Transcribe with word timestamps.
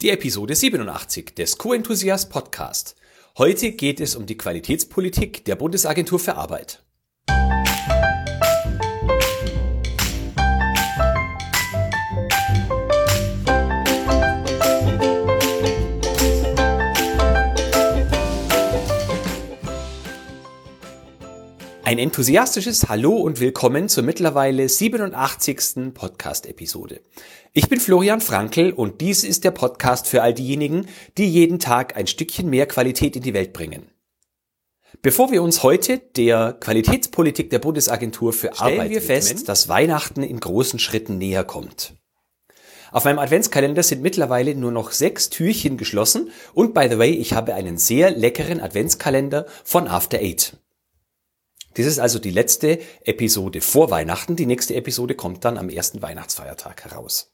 Die 0.00 0.10
Episode 0.10 0.54
87 0.54 1.34
des 1.34 1.58
Q-Enthusiast 1.58 2.30
Podcast. 2.30 2.94
Heute 3.36 3.72
geht 3.72 3.98
es 3.98 4.14
um 4.14 4.26
die 4.26 4.38
Qualitätspolitik 4.38 5.44
der 5.44 5.56
Bundesagentur 5.56 6.20
für 6.20 6.36
Arbeit. 6.36 6.84
Ein 21.88 21.98
enthusiastisches 21.98 22.90
Hallo 22.90 23.16
und 23.16 23.40
willkommen 23.40 23.88
zur 23.88 24.04
mittlerweile 24.04 24.68
87. 24.68 25.94
Podcast-Episode. 25.94 27.00
Ich 27.54 27.70
bin 27.70 27.80
Florian 27.80 28.20
Frankl 28.20 28.72
und 28.72 29.00
dies 29.00 29.24
ist 29.24 29.42
der 29.42 29.52
Podcast 29.52 30.06
für 30.06 30.22
all 30.22 30.34
diejenigen, 30.34 30.86
die 31.16 31.24
jeden 31.24 31.58
Tag 31.58 31.96
ein 31.96 32.06
Stückchen 32.06 32.50
mehr 32.50 32.66
Qualität 32.66 33.16
in 33.16 33.22
die 33.22 33.32
Welt 33.32 33.54
bringen. 33.54 33.86
Bevor 35.00 35.32
wir 35.32 35.42
uns 35.42 35.62
heute 35.62 35.96
der 35.96 36.58
Qualitätspolitik 36.60 37.48
der 37.48 37.58
Bundesagentur 37.58 38.34
für 38.34 38.52
Stellen 38.52 38.80
Arbeit 38.80 38.90
wir 38.90 39.00
fest, 39.00 39.48
dass 39.48 39.70
Weihnachten 39.70 40.22
in 40.22 40.40
großen 40.40 40.78
Schritten 40.78 41.16
näher 41.16 41.44
kommt. 41.44 41.94
Auf 42.92 43.06
meinem 43.06 43.18
Adventskalender 43.18 43.82
sind 43.82 44.02
mittlerweile 44.02 44.54
nur 44.54 44.72
noch 44.72 44.92
sechs 44.92 45.30
Türchen 45.30 45.78
geschlossen 45.78 46.32
und 46.52 46.74
by 46.74 46.86
the 46.90 46.98
way, 46.98 47.12
ich 47.12 47.32
habe 47.32 47.54
einen 47.54 47.78
sehr 47.78 48.10
leckeren 48.10 48.60
Adventskalender 48.60 49.46
von 49.64 49.88
After 49.88 50.18
Eight. 50.18 50.52
Dies 51.76 51.86
ist 51.86 51.98
also 51.98 52.18
die 52.18 52.30
letzte 52.30 52.80
Episode 53.04 53.60
vor 53.60 53.90
Weihnachten. 53.90 54.36
Die 54.36 54.46
nächste 54.46 54.74
Episode 54.74 55.14
kommt 55.14 55.44
dann 55.44 55.58
am 55.58 55.68
ersten 55.68 56.02
Weihnachtsfeiertag 56.02 56.84
heraus. 56.84 57.32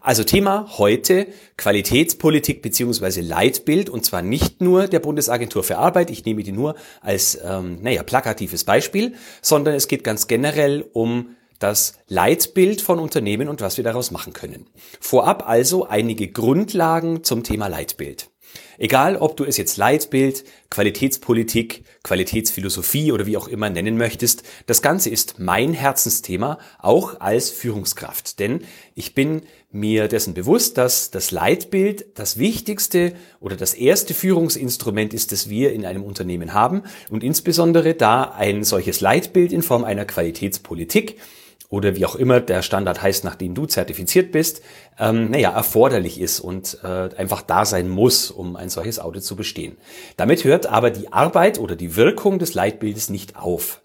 Also 0.00 0.24
Thema 0.24 0.78
heute 0.78 1.26
Qualitätspolitik 1.58 2.62
beziehungsweise 2.62 3.20
Leitbild 3.20 3.90
und 3.90 4.04
zwar 4.04 4.22
nicht 4.22 4.62
nur 4.62 4.88
der 4.88 5.00
Bundesagentur 5.00 5.62
für 5.62 5.76
Arbeit, 5.76 6.10
ich 6.10 6.24
nehme 6.24 6.42
die 6.42 6.52
nur 6.52 6.74
als 7.02 7.38
ähm, 7.44 7.82
naja, 7.82 8.02
plakatives 8.02 8.64
Beispiel, 8.64 9.14
sondern 9.42 9.74
es 9.74 9.88
geht 9.88 10.02
ganz 10.02 10.26
generell 10.26 10.88
um 10.94 11.36
das 11.58 11.98
Leitbild 12.08 12.80
von 12.80 12.98
Unternehmen 12.98 13.48
und 13.48 13.60
was 13.60 13.76
wir 13.76 13.84
daraus 13.84 14.10
machen 14.10 14.32
können. 14.32 14.66
Vorab 14.98 15.46
also 15.46 15.86
einige 15.86 16.28
Grundlagen 16.28 17.22
zum 17.22 17.44
Thema 17.44 17.66
Leitbild. 17.66 18.29
Egal, 18.78 19.16
ob 19.16 19.36
du 19.36 19.44
es 19.44 19.58
jetzt 19.58 19.76
Leitbild, 19.76 20.44
Qualitätspolitik, 20.70 21.84
Qualitätsphilosophie 22.02 23.12
oder 23.12 23.26
wie 23.26 23.36
auch 23.36 23.46
immer 23.46 23.68
nennen 23.68 23.98
möchtest, 23.98 24.42
das 24.66 24.80
Ganze 24.80 25.10
ist 25.10 25.38
mein 25.38 25.74
Herzensthema, 25.74 26.58
auch 26.78 27.20
als 27.20 27.50
Führungskraft. 27.50 28.38
Denn 28.38 28.60
ich 28.94 29.14
bin 29.14 29.42
mir 29.70 30.08
dessen 30.08 30.32
bewusst, 30.32 30.78
dass 30.78 31.10
das 31.10 31.30
Leitbild 31.30 32.18
das 32.18 32.38
wichtigste 32.38 33.12
oder 33.38 33.54
das 33.56 33.74
erste 33.74 34.14
Führungsinstrument 34.14 35.12
ist, 35.12 35.32
das 35.32 35.50
wir 35.50 35.72
in 35.72 35.84
einem 35.84 36.02
Unternehmen 36.02 36.54
haben 36.54 36.82
und 37.10 37.22
insbesondere 37.22 37.94
da 37.94 38.22
ein 38.30 38.64
solches 38.64 39.02
Leitbild 39.02 39.52
in 39.52 39.62
Form 39.62 39.84
einer 39.84 40.06
Qualitätspolitik 40.06 41.18
oder 41.70 41.94
wie 41.94 42.04
auch 42.04 42.16
immer 42.16 42.40
der 42.40 42.62
Standard 42.62 43.00
heißt, 43.00 43.24
nachdem 43.24 43.54
du 43.54 43.64
zertifiziert 43.64 44.32
bist, 44.32 44.60
ähm, 44.98 45.30
naja, 45.30 45.50
erforderlich 45.52 46.20
ist 46.20 46.40
und 46.40 46.78
äh, 46.82 47.08
einfach 47.16 47.42
da 47.42 47.64
sein 47.64 47.88
muss, 47.88 48.30
um 48.30 48.56
ein 48.56 48.68
solches 48.68 48.98
Audit 48.98 49.22
zu 49.22 49.36
bestehen. 49.36 49.78
Damit 50.16 50.44
hört 50.44 50.66
aber 50.66 50.90
die 50.90 51.12
Arbeit 51.12 51.58
oder 51.58 51.76
die 51.76 51.94
Wirkung 51.94 52.40
des 52.40 52.54
Leitbildes 52.54 53.08
nicht 53.08 53.36
auf. 53.36 53.82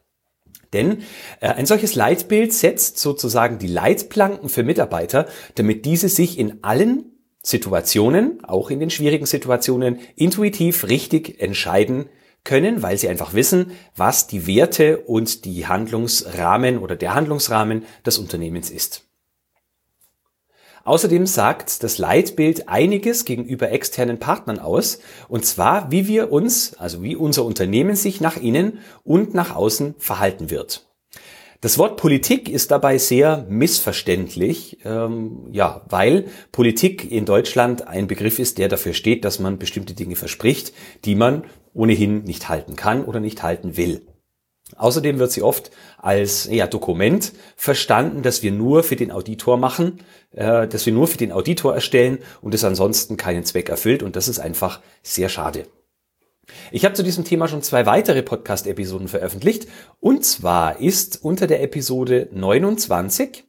Denn 0.73 1.03
äh, 1.42 1.47
ein 1.50 1.67
solches 1.67 1.94
Leitbild 1.94 2.53
setzt 2.53 2.97
sozusagen 2.97 3.59
die 3.59 3.67
Leitplanken 3.67 4.49
für 4.49 4.64
Mitarbeiter, 4.64 5.27
damit 5.53 5.86
diese 5.86 6.09
sich 6.09 6.39
in 6.39 6.64
allen 6.64 7.11
Situationen, 7.44 8.44
auch 8.44 8.72
in 8.72 8.80
den 8.80 8.89
schwierigen 8.89 9.27
Situationen, 9.27 9.99
intuitiv 10.16 10.88
richtig 10.88 11.39
entscheiden 11.39 12.09
können, 12.45 12.81
weil 12.81 12.97
sie 12.97 13.09
einfach 13.09 13.33
wissen, 13.33 13.71
was 13.95 14.27
die 14.27 14.47
Werte 14.47 14.99
und 14.99 15.43
die 15.43 15.67
Handlungsrahmen 15.67 16.77
oder 16.77 16.95
der 16.95 17.14
Handlungsrahmen 17.14 17.83
des 18.05 18.17
Unternehmens 18.17 18.70
ist. 18.70 19.05
Außerdem 20.86 21.25
sagt 21.25 21.83
das 21.83 21.97
Leitbild 21.97 22.70
einiges 22.70 23.25
gegenüber 23.25 23.71
externen 23.71 24.20
Partnern 24.20 24.59
aus, 24.59 24.99
und 25.27 25.43
zwar, 25.43 25.92
wie 25.92 26.08
wir 26.08 26.31
uns, 26.31 26.75
also 26.75 27.02
wie 27.02 27.15
unser 27.15 27.43
Unternehmen 27.43 27.95
sich 27.95 28.21
nach 28.21 28.37
innen 28.37 28.80
und 29.03 29.33
nach 29.33 29.55
außen 29.55 29.95
verhalten 29.97 30.52
wird. 30.52 30.87
Das 31.61 31.80
Wort 31.80 31.97
Politik 31.97 32.47
ist 32.47 32.70
dabei 32.70 32.99
sehr 32.99 33.47
missverständlich, 33.49 34.77
ähm, 34.86 35.47
ja, 35.52 35.81
weil 35.89 36.27
Politik 36.52 37.11
in 37.11 37.25
Deutschland 37.25 37.87
ein 37.87 38.05
Begriff 38.05 38.37
ist, 38.37 38.59
der 38.59 38.67
dafür 38.67 38.93
steht, 38.93 39.25
dass 39.25 39.39
man 39.39 39.58
bestimmte 39.58 39.95
Dinge 39.95 40.15
verspricht, 40.15 40.73
die 41.05 41.15
man 41.15 41.45
ohnehin 41.75 42.23
nicht 42.23 42.49
halten 42.49 42.75
kann 42.75 43.05
oder 43.05 43.19
nicht 43.19 43.43
halten 43.43 43.77
will. 43.77 44.08
Außerdem 44.75 45.19
wird 45.19 45.31
sie 45.31 45.43
oft 45.43 45.69
als 45.99 46.45
ja, 46.45 46.65
Dokument 46.65 47.33
verstanden, 47.55 48.23
dass 48.23 48.41
wir 48.41 48.52
nur 48.52 48.81
für 48.81 48.95
den 48.95 49.11
Auditor 49.11 49.58
machen, 49.58 49.99
äh, 50.31 50.67
dass 50.67 50.87
wir 50.87 50.93
nur 50.93 51.08
für 51.08 51.19
den 51.19 51.31
Auditor 51.31 51.75
erstellen 51.75 52.17
und 52.41 52.55
es 52.55 52.64
ansonsten 52.64 53.15
keinen 53.15 53.43
Zweck 53.43 53.69
erfüllt 53.69 54.02
und 54.02 54.15
das 54.15 54.27
ist 54.27 54.39
einfach 54.39 54.81
sehr 55.03 55.30
schade. 55.30 55.67
Ich 56.71 56.85
habe 56.85 56.95
zu 56.95 57.03
diesem 57.03 57.25
Thema 57.25 57.47
schon 57.47 57.61
zwei 57.61 57.85
weitere 57.85 58.21
Podcast-Episoden 58.21 59.08
veröffentlicht. 59.08 59.67
Und 59.99 60.23
zwar 60.23 60.80
ist 60.80 61.23
unter 61.23 61.47
der 61.47 61.61
Episode 61.64 62.30
29 62.31 63.45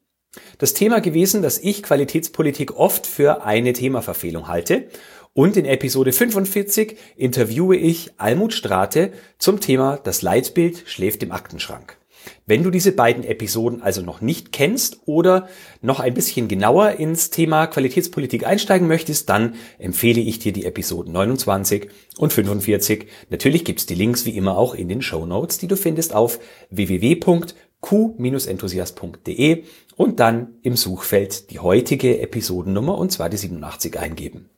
das 0.59 0.75
Thema 0.75 1.01
gewesen, 1.01 1.43
dass 1.43 1.59
ich 1.59 1.83
Qualitätspolitik 1.83 2.77
oft 2.77 3.07
für 3.07 3.45
eine 3.45 3.73
Themaverfehlung 3.73 4.49
halte. 4.49 4.89
Und 5.37 5.57
in 5.59 5.67
Episode 5.67 6.13
45 6.13 6.97
interviewe 7.15 7.77
ich 7.77 8.11
Almut 8.17 8.55
Strate 8.55 9.13
zum 9.37 9.61
Thema 9.61 9.99
Das 10.03 10.23
Leitbild 10.23 10.85
schläft 10.87 11.23
im 11.23 11.31
Aktenschrank. 11.31 11.99
Wenn 12.47 12.63
du 12.63 12.71
diese 12.71 12.93
beiden 12.93 13.23
Episoden 13.23 13.83
also 13.83 14.01
noch 14.01 14.23
nicht 14.23 14.51
kennst 14.51 15.01
oder 15.05 15.51
noch 15.83 16.01
ein 16.01 16.15
bisschen 16.15 16.49
genauer 16.49 16.93
ins 16.93 17.29
Thema 17.29 17.67
Qualitätspolitik 17.67 18.47
einsteigen 18.47 18.89
möchtest, 18.89 19.29
dann 19.29 19.57
empfehle 19.79 20.23
ich 20.23 20.39
dir 20.39 20.55
die 20.55 20.65
Episoden 20.65 21.13
29 21.13 21.91
und 22.17 22.33
45. 22.33 23.07
Natürlich 23.29 23.67
gibt's 23.67 23.85
die 23.85 23.95
Links 23.95 24.25
wie 24.25 24.39
immer 24.39 24.57
auch 24.57 24.75
in 24.75 24.89
den 24.89 25.03
Show 25.03 25.27
Notes, 25.27 25.59
die 25.59 25.69
du 25.69 25.77
findest 25.77 26.15
auf 26.15 26.41
www.q-enthusiast.de 26.71 29.65
und 29.97 30.19
dann 30.19 30.55
im 30.63 30.77
Suchfeld 30.77 31.51
die 31.51 31.59
heutige 31.59 32.21
Episodennummer 32.21 32.97
und 32.97 33.13
zwar 33.13 33.29
die 33.29 33.37
87 33.37 33.99
eingeben. 33.99 34.49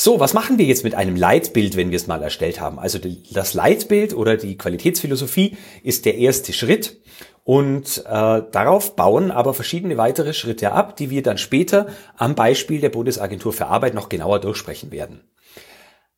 So, 0.00 0.20
was 0.20 0.32
machen 0.32 0.58
wir 0.58 0.64
jetzt 0.64 0.84
mit 0.84 0.94
einem 0.94 1.16
Leitbild, 1.16 1.74
wenn 1.74 1.90
wir 1.90 1.96
es 1.96 2.06
mal 2.06 2.22
erstellt 2.22 2.60
haben? 2.60 2.78
Also 2.78 3.00
das 3.32 3.54
Leitbild 3.54 4.14
oder 4.14 4.36
die 4.36 4.56
Qualitätsphilosophie 4.56 5.56
ist 5.82 6.04
der 6.04 6.14
erste 6.14 6.52
Schritt 6.52 7.00
und 7.42 8.04
äh, 8.06 8.42
darauf 8.52 8.94
bauen 8.94 9.32
aber 9.32 9.54
verschiedene 9.54 9.96
weitere 9.96 10.34
Schritte 10.34 10.70
ab, 10.70 10.96
die 10.96 11.10
wir 11.10 11.24
dann 11.24 11.36
später 11.36 11.88
am 12.16 12.36
Beispiel 12.36 12.80
der 12.80 12.90
Bundesagentur 12.90 13.52
für 13.52 13.66
Arbeit 13.66 13.94
noch 13.94 14.08
genauer 14.08 14.38
durchsprechen 14.38 14.92
werden. 14.92 15.24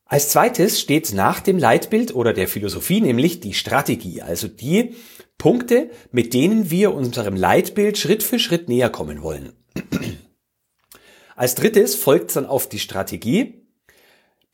Als 0.05 0.29
zweites 0.29 0.79
steht 0.79 1.15
nach 1.15 1.41
dem 1.41 1.57
Leitbild 1.57 2.15
oder 2.15 2.35
der 2.35 2.49
Philosophie 2.49 3.01
nämlich 3.01 3.41
die 3.41 3.55
Strategie, 3.55 4.21
also 4.21 4.47
die 4.47 4.95
Punkte, 5.39 5.89
mit 6.13 6.35
denen 6.35 6.71
wir 6.71 6.93
unserem 6.93 7.35
Leitbild 7.35 7.97
Schritt 7.97 8.23
für 8.23 8.39
Schritt 8.39 8.69
näher 8.69 8.91
kommen 8.91 9.23
wollen. 9.23 9.55
Als 11.35 11.55
drittes 11.55 11.95
folgt 11.95 12.37
dann 12.37 12.45
auf 12.45 12.69
die 12.69 12.79
Strategie 12.79 13.60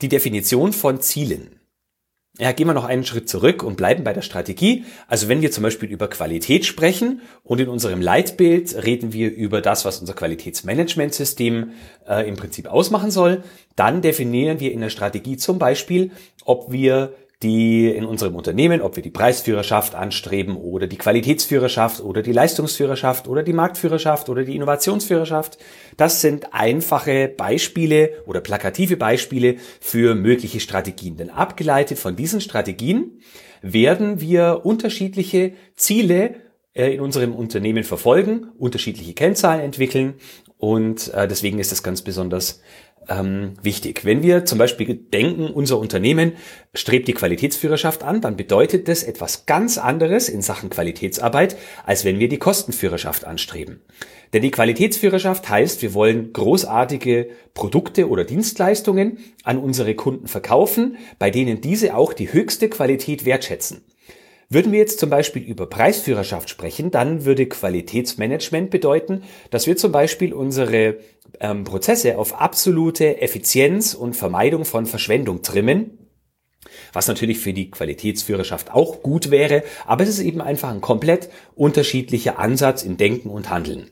die 0.03 0.09
Definition 0.09 0.73
von 0.73 1.01
Zielen. 1.01 1.61
Ja, 2.39 2.53
gehen 2.53 2.67
wir 2.67 2.75
noch 2.75 2.84
einen 2.84 3.07
Schritt 3.07 3.31
zurück 3.31 3.62
und 3.62 3.79
bleiben 3.79 4.05
bei 4.05 4.12
der 4.12 4.21
Strategie. 4.21 4.84
Also 5.09 5.29
wenn 5.29 5.41
wir 5.41 5.51
zum 5.51 5.62
Beispiel 5.62 5.89
über 5.89 6.09
Qualität 6.09 6.67
sprechen 6.67 7.23
und 7.43 7.61
in 7.61 7.69
unserem 7.69 8.03
Leitbild 8.03 8.75
reden 8.85 9.15
wir 9.15 9.35
über 9.35 9.62
das, 9.62 9.87
was 9.87 10.01
unser 10.01 10.12
Qualitätsmanagementsystem 10.12 11.71
äh, 12.06 12.29
im 12.29 12.37
Prinzip 12.37 12.67
ausmachen 12.67 13.11
soll, 13.11 13.43
dann 13.75 14.03
definieren 14.03 14.61
wir 14.61 14.73
in 14.73 14.82
der 14.82 14.91
Strategie 14.91 15.38
zum 15.38 15.59
Beispiel, 15.59 16.11
ob 16.44 16.70
wir 16.70 17.15
die 17.43 17.88
in 17.88 18.06
unserem 18.06 18.35
Unternehmen, 18.35 18.81
ob 18.81 18.97
wir 18.97 19.03
die 19.03 19.11
Preisführerschaft 19.11 19.94
anstreben 19.94 20.56
oder 20.56 20.87
die 20.87 20.97
Qualitätsführerschaft 20.97 22.00
oder 22.00 22.23
die 22.23 22.33
Leistungsführerschaft 22.33 23.29
oder 23.29 23.43
die 23.43 23.53
Marktführerschaft 23.53 24.31
oder 24.31 24.43
die 24.43 24.56
Innovationsführerschaft. 24.56 25.59
Das 25.99 26.23
sind 26.23 26.55
einfache 26.55 27.29
Beispiele 27.29 28.23
oder 28.27 28.41
plakative 28.41 28.97
Beispiele 28.97 29.56
für 29.81 30.15
mögliche 30.15 30.61
Strategien. 30.61 31.19
Denn 31.19 31.29
abgeleitet 31.29 31.99
von 31.99 32.17
diesen 32.17 32.41
Strategien 32.41 33.21
werden 33.61 34.21
wir 34.21 34.62
unterschiedliche 34.65 35.53
Ziele 35.75 36.37
äh, 36.73 36.94
in 36.94 37.00
unserem 37.00 37.35
Unternehmen 37.35 37.85
verfolgen, 37.85 38.47
unterschiedliche 38.59 39.12
Kennzahlen 39.12 39.61
entwickeln 39.61 40.15
und 40.59 41.12
äh, 41.12 41.29
deswegen 41.29 41.59
ist 41.59 41.71
das 41.71 41.82
ganz 41.82 42.00
besonders 42.00 42.62
ähm, 43.08 43.55
wichtig. 43.62 44.05
Wenn 44.05 44.23
wir 44.23 44.44
zum 44.44 44.58
Beispiel 44.58 44.94
denken, 44.94 45.50
unser 45.50 45.79
Unternehmen 45.79 46.32
strebt 46.75 47.08
die 47.08 47.14
Qualitätsführerschaft 47.14 48.03
an, 48.03 48.20
dann 48.20 48.37
bedeutet 48.37 48.88
das 48.88 49.03
etwas 49.03 49.47
ganz 49.47 49.79
anderes 49.79 50.29
in 50.29 50.43
Sachen 50.43 50.70
Qualitätsarbeit, 50.70 51.56
als 51.85 52.05
wenn 52.05 52.19
wir 52.19 52.29
die 52.29 52.38
Kostenführerschaft 52.38 53.25
anstreben. 53.25 53.81
Denn 54.32 54.43
die 54.43 54.50
Qualitätsführerschaft 54.50 55.49
heißt, 55.49 55.82
wir 55.82 55.94
wollen 55.94 56.32
großartige 56.32 57.29
Produkte 57.55 58.08
oder 58.08 58.25
Dienstleistungen 58.25 59.19
an 59.44 59.58
unsere 59.58 59.94
Kunden 59.94 60.26
verkaufen, 60.26 60.97
bei 61.19 61.31
denen 61.31 61.61
diese 61.61 61.94
auch 61.94 62.12
die 62.12 62.32
höchste 62.32 62.69
Qualität 62.69 63.25
wertschätzen. 63.25 63.82
Würden 64.49 64.70
wir 64.70 64.79
jetzt 64.79 65.00
zum 65.00 65.11
Beispiel 65.11 65.43
über 65.43 65.67
Preisführerschaft 65.67 66.49
sprechen, 66.49 66.93
dann 66.93 67.25
würde 67.25 67.47
Qualitätsmanagement 67.47 68.70
bedeuten, 68.70 69.25
dass 69.50 69.67
wir 69.67 69.76
zum 69.76 69.91
Beispiel 69.91 70.32
unsere 70.32 70.99
ähm, 71.40 71.64
Prozesse 71.64 72.19
auf 72.19 72.40
absolute 72.40 73.20
Effizienz 73.20 73.94
und 73.94 74.14
Vermeidung 74.14 74.64
von 74.64 74.87
Verschwendung 74.87 75.43
trimmen, 75.43 75.99
was 76.93 77.08
natürlich 77.08 77.38
für 77.38 77.52
die 77.52 77.70
Qualitätsführerschaft 77.70 78.73
auch 78.73 79.02
gut 79.02 79.31
wäre, 79.31 79.62
aber 79.87 80.05
es 80.05 80.11
ist 80.11 80.20
eben 80.20 80.40
einfach 80.40 80.70
ein 80.70 80.81
komplett 80.81 81.31
unterschiedlicher 81.55 82.38
Ansatz 82.38 82.82
im 82.82 82.96
Denken 82.96 83.31
und 83.31 83.50
Handeln. 83.50 83.90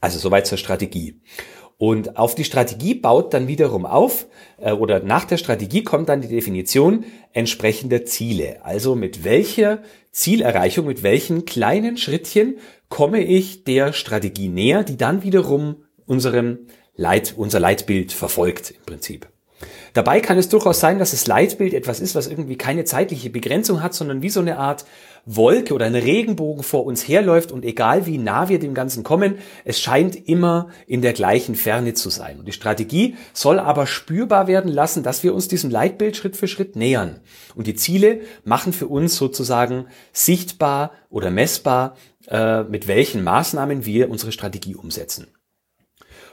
Also 0.00 0.18
soweit 0.18 0.46
zur 0.46 0.58
Strategie. 0.58 1.20
Und 1.76 2.16
auf 2.16 2.34
die 2.34 2.44
Strategie 2.44 2.94
baut 2.94 3.34
dann 3.34 3.48
wiederum 3.48 3.84
auf, 3.84 4.26
äh, 4.58 4.72
oder 4.72 5.00
nach 5.00 5.24
der 5.24 5.38
Strategie 5.38 5.82
kommt 5.82 6.08
dann 6.08 6.20
die 6.20 6.28
Definition 6.28 7.04
entsprechender 7.32 8.04
Ziele. 8.04 8.64
Also 8.64 8.94
mit 8.94 9.24
welcher 9.24 9.82
Zielerreichung, 10.12 10.86
mit 10.86 11.02
welchen 11.02 11.44
kleinen 11.44 11.96
Schrittchen 11.96 12.58
komme 12.88 13.22
ich 13.22 13.64
der 13.64 13.92
Strategie 13.92 14.48
näher, 14.48 14.84
die 14.84 14.96
dann 14.96 15.24
wiederum 15.24 15.83
unserem 16.06 16.66
Leit, 16.96 17.34
unser 17.36 17.60
Leitbild 17.60 18.12
verfolgt 18.12 18.70
im 18.70 18.84
Prinzip. 18.84 19.28
Dabei 19.92 20.20
kann 20.20 20.38
es 20.38 20.48
durchaus 20.48 20.80
sein, 20.80 20.98
dass 20.98 21.12
das 21.12 21.26
Leitbild 21.26 21.72
etwas 21.72 22.00
ist, 22.00 22.14
was 22.14 22.26
irgendwie 22.26 22.56
keine 22.56 22.84
zeitliche 22.84 23.30
Begrenzung 23.30 23.82
hat, 23.82 23.94
sondern 23.94 24.22
wie 24.22 24.28
so 24.28 24.40
eine 24.40 24.58
Art 24.58 24.84
Wolke 25.24 25.72
oder 25.72 25.86
ein 25.86 25.94
Regenbogen 25.94 26.64
vor 26.64 26.84
uns 26.84 27.06
herläuft 27.06 27.52
und 27.52 27.64
egal 27.64 28.04
wie 28.04 28.18
nah 28.18 28.48
wir 28.48 28.58
dem 28.58 28.74
Ganzen 28.74 29.04
kommen, 29.04 29.38
es 29.64 29.80
scheint 29.80 30.28
immer 30.28 30.68
in 30.86 31.00
der 31.00 31.12
gleichen 31.12 31.54
Ferne 31.54 31.94
zu 31.94 32.10
sein. 32.10 32.40
Und 32.40 32.46
die 32.46 32.52
Strategie 32.52 33.16
soll 33.32 33.58
aber 33.58 33.86
spürbar 33.86 34.48
werden 34.48 34.70
lassen, 34.70 35.02
dass 35.02 35.22
wir 35.22 35.34
uns 35.34 35.48
diesem 35.48 35.70
Leitbild 35.70 36.16
Schritt 36.16 36.36
für 36.36 36.48
Schritt 36.48 36.76
nähern. 36.76 37.20
Und 37.54 37.66
die 37.66 37.76
Ziele 37.76 38.20
machen 38.44 38.72
für 38.72 38.88
uns 38.88 39.16
sozusagen 39.16 39.86
sichtbar 40.12 40.90
oder 41.08 41.30
messbar, 41.30 41.96
äh, 42.28 42.64
mit 42.64 42.88
welchen 42.88 43.22
Maßnahmen 43.22 43.86
wir 43.86 44.10
unsere 44.10 44.32
Strategie 44.32 44.74
umsetzen. 44.74 45.28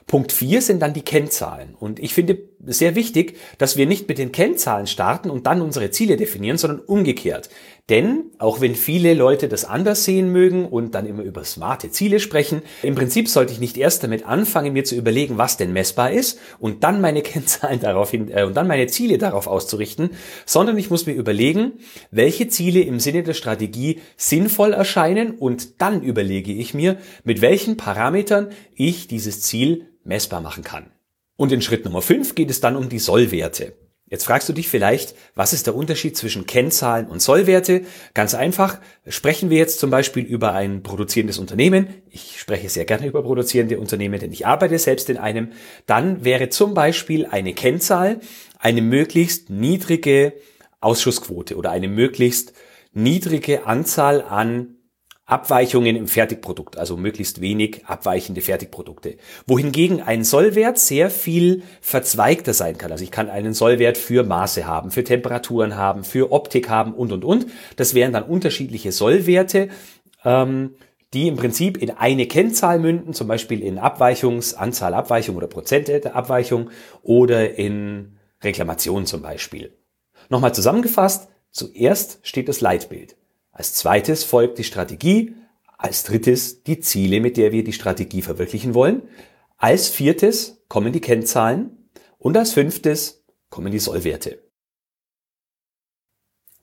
Punkt 0.07 0.31
4 0.31 0.62
sind 0.62 0.81
dann 0.81 0.94
die 0.94 1.03
Kennzahlen. 1.03 1.75
Und 1.80 2.00
ich 2.00 2.13
finde 2.13 2.39
sehr 2.65 2.95
wichtig, 2.95 3.38
dass 3.57 3.77
wir 3.77 3.86
nicht 3.86 4.07
mit 4.07 4.18
den 4.18 4.31
Kennzahlen 4.31 4.88
starten 4.88 5.30
und 5.30 5.48
dann 5.48 5.62
unsere 5.62 5.92
Ziele 5.92 6.18
definieren, 6.18 6.57
sondern 6.57 6.80
umgekehrt. 6.80 7.50
Denn 7.91 8.31
auch 8.38 8.61
wenn 8.61 8.73
viele 8.73 9.13
Leute 9.13 9.49
das 9.49 9.65
anders 9.65 10.05
sehen 10.05 10.31
mögen 10.31 10.65
und 10.65 10.95
dann 10.95 11.05
immer 11.05 11.23
über 11.23 11.43
smarte 11.43 11.91
Ziele 11.91 12.21
sprechen, 12.21 12.61
im 12.83 12.95
Prinzip 12.95 13.27
sollte 13.27 13.51
ich 13.51 13.59
nicht 13.59 13.75
erst 13.75 14.01
damit 14.01 14.25
anfangen, 14.25 14.71
mir 14.71 14.85
zu 14.85 14.95
überlegen, 14.95 15.38
was 15.38 15.57
denn 15.57 15.73
messbar 15.73 16.09
ist 16.09 16.39
und 16.57 16.85
dann 16.85 17.01
meine 17.01 17.21
Kennzahlen 17.21 17.81
darauf 17.81 18.11
hin, 18.11 18.31
äh, 18.33 18.45
und 18.45 18.55
dann 18.55 18.69
meine 18.69 18.88
Ziele 18.88 19.17
darauf 19.17 19.45
auszurichten, 19.45 20.11
sondern 20.45 20.77
ich 20.77 20.89
muss 20.89 21.05
mir 21.05 21.11
überlegen, 21.11 21.73
welche 22.11 22.47
Ziele 22.47 22.79
im 22.79 23.01
Sinne 23.01 23.23
der 23.23 23.33
Strategie 23.33 23.99
sinnvoll 24.15 24.71
erscheinen 24.71 25.31
und 25.31 25.81
dann 25.81 26.01
überlege 26.01 26.53
ich 26.53 26.73
mir, 26.73 26.95
mit 27.25 27.41
welchen 27.41 27.75
Parametern 27.75 28.51
ich 28.73 29.07
dieses 29.09 29.41
Ziel 29.41 29.88
messbar 30.05 30.39
machen 30.39 30.63
kann. 30.63 30.91
Und 31.35 31.51
in 31.51 31.61
Schritt 31.61 31.83
Nummer 31.83 32.01
5 32.01 32.35
geht 32.35 32.51
es 32.51 32.61
dann 32.61 32.77
um 32.77 32.88
die 32.88 32.99
Sollwerte. 32.99 33.73
Jetzt 34.11 34.25
fragst 34.25 34.49
du 34.49 34.53
dich 34.53 34.67
vielleicht, 34.67 35.15
was 35.35 35.53
ist 35.53 35.67
der 35.67 35.75
Unterschied 35.75 36.17
zwischen 36.17 36.45
Kennzahlen 36.45 37.07
und 37.07 37.21
Sollwerte? 37.21 37.83
Ganz 38.13 38.33
einfach, 38.33 38.77
sprechen 39.07 39.49
wir 39.49 39.57
jetzt 39.57 39.79
zum 39.79 39.89
Beispiel 39.89 40.25
über 40.25 40.51
ein 40.51 40.83
produzierendes 40.83 41.39
Unternehmen. 41.39 41.87
Ich 42.09 42.37
spreche 42.37 42.67
sehr 42.67 42.83
gerne 42.83 43.07
über 43.07 43.23
produzierende 43.23 43.79
Unternehmen, 43.79 44.19
denn 44.19 44.33
ich 44.33 44.45
arbeite 44.45 44.77
selbst 44.79 45.09
in 45.09 45.15
einem. 45.15 45.53
Dann 45.85 46.25
wäre 46.25 46.49
zum 46.49 46.73
Beispiel 46.73 47.25
eine 47.25 47.53
Kennzahl 47.53 48.19
eine 48.59 48.81
möglichst 48.81 49.49
niedrige 49.49 50.33
Ausschussquote 50.81 51.55
oder 51.55 51.71
eine 51.71 51.87
möglichst 51.87 52.51
niedrige 52.91 53.65
Anzahl 53.65 54.21
an 54.23 54.75
Abweichungen 55.25 55.95
im 55.95 56.07
Fertigprodukt, 56.07 56.77
also 56.77 56.97
möglichst 56.97 57.39
wenig 57.39 57.85
abweichende 57.85 58.41
Fertigprodukte. 58.41 59.18
Wohingegen 59.47 60.01
ein 60.01 60.23
Sollwert 60.23 60.77
sehr 60.77 61.09
viel 61.09 61.63
verzweigter 61.79 62.53
sein 62.53 62.77
kann. 62.77 62.91
Also 62.91 63.03
ich 63.03 63.12
kann 63.12 63.29
einen 63.29 63.53
Sollwert 63.53 63.97
für 63.97 64.23
Maße 64.23 64.65
haben, 64.65 64.91
für 64.91 65.03
Temperaturen 65.03 65.77
haben, 65.77 66.03
für 66.03 66.31
Optik 66.31 66.69
haben 66.69 66.94
und, 66.94 67.13
und, 67.13 67.23
und. 67.23 67.47
Das 67.77 67.94
wären 67.94 68.12
dann 68.12 68.23
unterschiedliche 68.23 68.91
Sollwerte, 68.91 69.69
ähm, 70.25 70.75
die 71.13 71.27
im 71.27 71.38
Prinzip 71.38 71.77
in 71.77 71.91
eine 71.91 72.25
Kennzahl 72.25 72.79
münden, 72.79 73.13
zum 73.13 73.27
Beispiel 73.27 73.62
in 73.62 73.77
Abweichungs, 73.77 74.53
Anzahl 74.53 74.94
Abweichung 74.94 75.35
oder 75.35 75.47
Prozente 75.47 76.00
der 76.00 76.15
Abweichung 76.15 76.71
oder 77.03 77.57
in 77.57 78.17
Reklamation 78.44 79.06
zum 79.06 79.21
Beispiel. 79.21 79.77
Nochmal 80.29 80.53
zusammengefasst, 80.53 81.29
zuerst 81.51 82.19
steht 82.24 82.50
das 82.50 82.62
Leitbild. 82.62 83.15
Als 83.51 83.74
zweites 83.74 84.24
folgt 84.24 84.57
die 84.57 84.63
Strategie. 84.63 85.36
Als 85.77 86.03
drittes 86.03 86.63
die 86.63 86.80
Ziele, 86.80 87.19
mit 87.19 87.38
der 87.38 87.51
wir 87.51 87.63
die 87.63 87.74
Strategie 87.74 88.21
verwirklichen 88.21 88.74
wollen. 88.74 89.03
Als 89.57 89.89
viertes 89.89 90.63
kommen 90.68 90.94
die 90.94 91.01
Kennzahlen. 91.01 91.89
Und 92.18 92.38
als 92.38 92.53
fünftes 92.53 93.24
kommen 93.50 93.71
die 93.71 93.80
Sollwerte. 93.80 94.39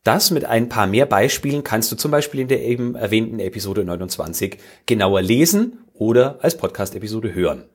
Das 0.05 0.31
mit 0.31 0.45
ein 0.45 0.69
paar 0.69 0.87
mehr 0.87 1.05
Beispielen 1.05 1.65
kannst 1.65 1.93
du 1.93 1.97
zum 1.97 2.11
Beispiel 2.11 2.41
in 2.41 2.49
der 2.49 2.63
eben 2.63 2.95
erwähnten 2.95 3.41
Episode 3.41 3.85
29 3.85 4.59
genauer 4.87 5.21
lesen 5.21 5.85
oder 5.93 6.43
als 6.43 6.57
Podcast-Episode 6.57 7.35
hören. 7.35 7.69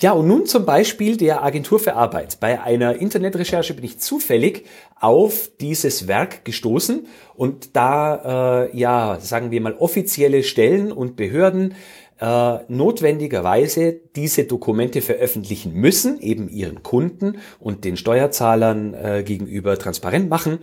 Ja, 0.00 0.12
und 0.12 0.26
nun 0.26 0.46
zum 0.46 0.64
Beispiel 0.64 1.18
der 1.18 1.44
Agentur 1.44 1.78
für 1.78 1.94
Arbeit. 1.94 2.38
Bei 2.40 2.62
einer 2.62 2.96
Internetrecherche 2.96 3.74
bin 3.74 3.84
ich 3.84 3.98
zufällig 3.98 4.64
auf 4.98 5.50
dieses 5.60 6.08
Werk 6.08 6.42
gestoßen 6.46 7.06
und 7.34 7.76
da, 7.76 8.64
äh, 8.64 8.78
ja, 8.78 9.18
sagen 9.20 9.50
wir 9.50 9.60
mal, 9.60 9.74
offizielle 9.74 10.42
Stellen 10.42 10.90
und 10.90 11.16
Behörden 11.16 11.74
äh, 12.20 12.58
notwendigerweise 12.68 13.98
diese 14.14 14.44
Dokumente 14.44 15.00
veröffentlichen 15.00 15.72
müssen, 15.72 16.20
eben 16.20 16.48
ihren 16.48 16.82
Kunden 16.82 17.38
und 17.58 17.84
den 17.84 17.96
Steuerzahlern 17.96 18.94
äh, 18.94 19.22
gegenüber 19.24 19.78
transparent 19.78 20.28
machen, 20.28 20.58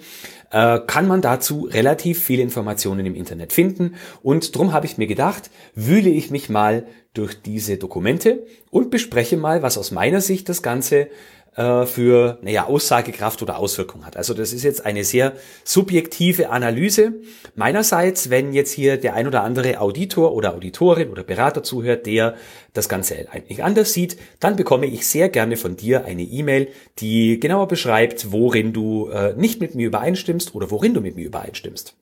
äh, 0.51 0.80
kann 0.86 1.07
man 1.07 1.21
dazu 1.21 1.68
relativ 1.71 2.24
viele 2.24 2.44
Informationen 2.44 3.06
im 3.06 3.15
Internet 3.15 3.54
finden. 3.54 3.95
Und 4.21 4.56
drum 4.56 4.71
habe 4.71 4.86
ich 4.86 4.98
mir 4.98 5.07
gedacht, 5.07 5.50
wühle 5.74 6.09
ich 6.09 6.30
mich 6.30 6.50
mal 6.50 6.86
durch 7.13 7.42
diese 7.42 7.77
Dokumente 7.77 8.45
und 8.69 8.92
bespreche 8.92 9.38
mal, 9.38 9.63
was 9.63 9.80
aus 9.80 9.89
meiner 9.92 10.21
Sicht 10.21 10.50
das 10.50 10.62
Ganze 10.62 11.07
äh, 11.57 11.85
für 11.85 12.37
naja, 12.41 12.65
Aussagekraft 12.67 13.41
oder 13.41 13.57
Auswirkung 13.57 14.05
hat. 14.05 14.15
Also 14.15 14.33
das 14.33 14.53
ist 14.53 14.63
jetzt 14.63 14.85
eine 14.85 15.03
sehr 15.03 15.33
subjektive 15.63 16.49
Analyse. 16.49 17.13
Meinerseits, 17.55 18.29
wenn 18.29 18.53
jetzt 18.53 18.71
hier 18.71 18.97
der 18.97 19.15
ein 19.15 19.27
oder 19.27 19.43
andere 19.43 19.81
Auditor 19.81 20.33
oder 20.33 20.53
Auditorin 20.53 21.09
oder 21.09 21.23
Berater 21.23 21.63
zuhört, 21.63 22.05
der 22.05 22.35
das 22.73 22.87
Ganze 22.87 23.27
eigentlich 23.31 23.63
anders 23.63 23.91
sieht, 23.91 24.17
dann 24.39 24.55
bekomme 24.55 24.85
ich 24.85 25.07
sehr 25.07 25.29
gerne 25.29 25.57
von 25.57 25.75
dir 25.75 26.05
eine 26.05 26.23
E-Mail, 26.23 26.69
die 26.99 27.39
genauer 27.39 27.67
beschreibt, 27.67 28.31
worin 28.31 28.71
du 28.71 29.09
äh, 29.09 29.33
nicht 29.35 29.59
mit 29.59 29.75
mir 29.75 29.87
übereinstimmst 29.87 30.53
oder 30.53 30.69
worin 30.71 30.93
du 30.93 31.01
mit 31.01 31.15
mir 31.15 31.25
übereinstimmst. 31.25 31.95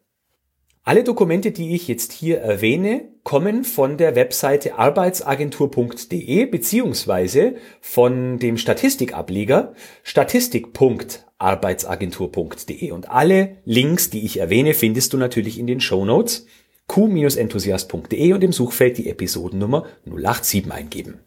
Alle 0.88 1.04
Dokumente, 1.04 1.52
die 1.52 1.74
ich 1.74 1.88
jetzt 1.88 2.12
hier 2.12 2.38
erwähne, 2.38 3.10
kommen 3.24 3.64
von 3.64 3.98
der 3.98 4.16
Webseite 4.16 4.78
arbeitsagentur.de 4.78 6.46
beziehungsweise 6.46 7.56
von 7.82 8.38
dem 8.38 8.60
Statistikableger 8.60 9.74
statistik.arbeitsagentur.de 10.04 12.92
und 12.92 13.10
alle 13.10 13.58
Links, 13.66 14.12
die 14.12 14.26
ich 14.26 14.38
erwähne, 14.38 14.76
findest 14.76 15.14
du 15.14 15.18
natürlich 15.18 15.58
in 15.58 15.66
den 15.66 15.82
Show 15.82 16.06
Notes 16.06 16.46
q-enthusiast.de 16.86 18.34
und 18.34 18.44
im 18.44 18.54
Suchfeld 18.54 19.00
die 19.00 19.10
Episodennummer 19.10 19.88
087 20.06 20.72
eingeben. 20.72 21.22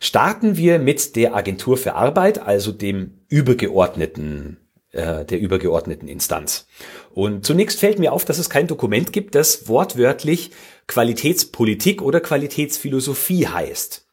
Starten 0.00 0.56
wir 0.56 0.80
mit 0.80 1.14
der 1.14 1.36
Agentur 1.36 1.76
für 1.76 1.94
Arbeit, 1.94 2.40
also 2.40 2.72
dem 2.72 3.20
übergeordneten 3.28 4.56
äh, 4.92 5.24
der 5.24 5.38
übergeordneten 5.40 6.08
Instanz. 6.08 6.66
Und 7.10 7.44
zunächst 7.44 7.80
fällt 7.80 7.98
mir 7.98 8.12
auf, 8.12 8.24
dass 8.24 8.38
es 8.38 8.50
kein 8.50 8.66
Dokument 8.66 9.12
gibt, 9.12 9.34
das 9.34 9.68
wortwörtlich 9.68 10.50
Qualitätspolitik 10.86 12.02
oder 12.02 12.20
Qualitätsphilosophie 12.20 13.48
heißt. 13.48 14.06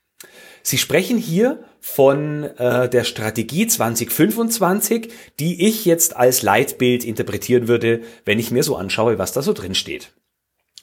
Sie 0.63 0.77
sprechen 0.79 1.17
hier 1.17 1.63
von 1.79 2.44
äh, 2.44 2.89
der 2.89 3.03
Strategie 3.03 3.67
2025, 3.67 5.13
die 5.39 5.67
ich 5.67 5.86
jetzt 5.86 6.17
als 6.17 6.41
Leitbild 6.41 7.03
interpretieren 7.03 7.67
würde, 7.67 8.01
wenn 8.25 8.39
ich 8.39 8.50
mir 8.50 8.63
so 8.63 8.75
anschaue, 8.75 9.20
was 9.20 9.32
da 9.32 9.44
so 9.44 9.53
drin 9.53 9.75
steht. 9.75 10.12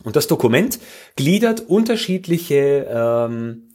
Und 0.04 0.14
das 0.14 0.28
Dokument 0.28 0.78
gliedert 1.16 1.60
unterschiedliche, 1.60 2.86
ähm, 2.88 3.74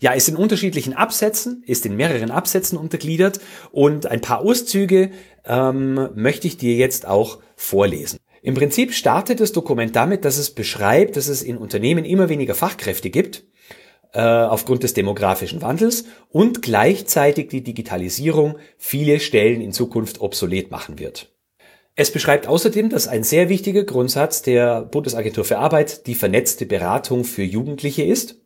ja, 0.00 0.12
ist 0.12 0.28
in 0.28 0.36
unterschiedlichen 0.36 0.94
Absätzen, 0.94 1.62
ist 1.66 1.86
in 1.86 1.94
mehreren 1.94 2.32
Absätzen 2.32 2.76
untergliedert 2.76 3.40
und 3.70 4.06
ein 4.06 4.20
paar 4.20 4.40
Auszüge 4.40 5.12
ähm, 5.46 6.10
möchte 6.14 6.46
ich 6.46 6.56
dir 6.56 6.74
jetzt 6.74 7.06
auch 7.06 7.38
vorlesen. 7.56 8.18
Im 8.42 8.54
Prinzip 8.54 8.92
startet 8.92 9.40
das 9.40 9.52
Dokument 9.52 9.96
damit, 9.96 10.24
dass 10.24 10.36
es 10.36 10.50
beschreibt, 10.50 11.16
dass 11.16 11.28
es 11.28 11.42
in 11.42 11.56
Unternehmen 11.56 12.04
immer 12.04 12.28
weniger 12.28 12.54
Fachkräfte 12.54 13.08
gibt 13.08 13.44
äh, 14.12 14.20
aufgrund 14.20 14.82
des 14.82 14.94
demografischen 14.94 15.62
Wandels 15.62 16.04
und 16.28 16.62
gleichzeitig 16.62 17.48
die 17.48 17.62
Digitalisierung 17.62 18.58
viele 18.76 19.18
Stellen 19.20 19.60
in 19.60 19.72
Zukunft 19.72 20.20
obsolet 20.20 20.70
machen 20.70 20.98
wird. 20.98 21.32
Es 21.96 22.10
beschreibt 22.10 22.48
außerdem, 22.48 22.90
dass 22.90 23.06
ein 23.06 23.22
sehr 23.22 23.48
wichtiger 23.48 23.84
Grundsatz 23.84 24.42
der 24.42 24.82
Bundesagentur 24.82 25.44
für 25.44 25.58
Arbeit 25.58 26.06
die 26.06 26.14
vernetzte 26.14 26.66
Beratung 26.66 27.24
für 27.24 27.44
Jugendliche 27.44 28.02
ist. 28.02 28.40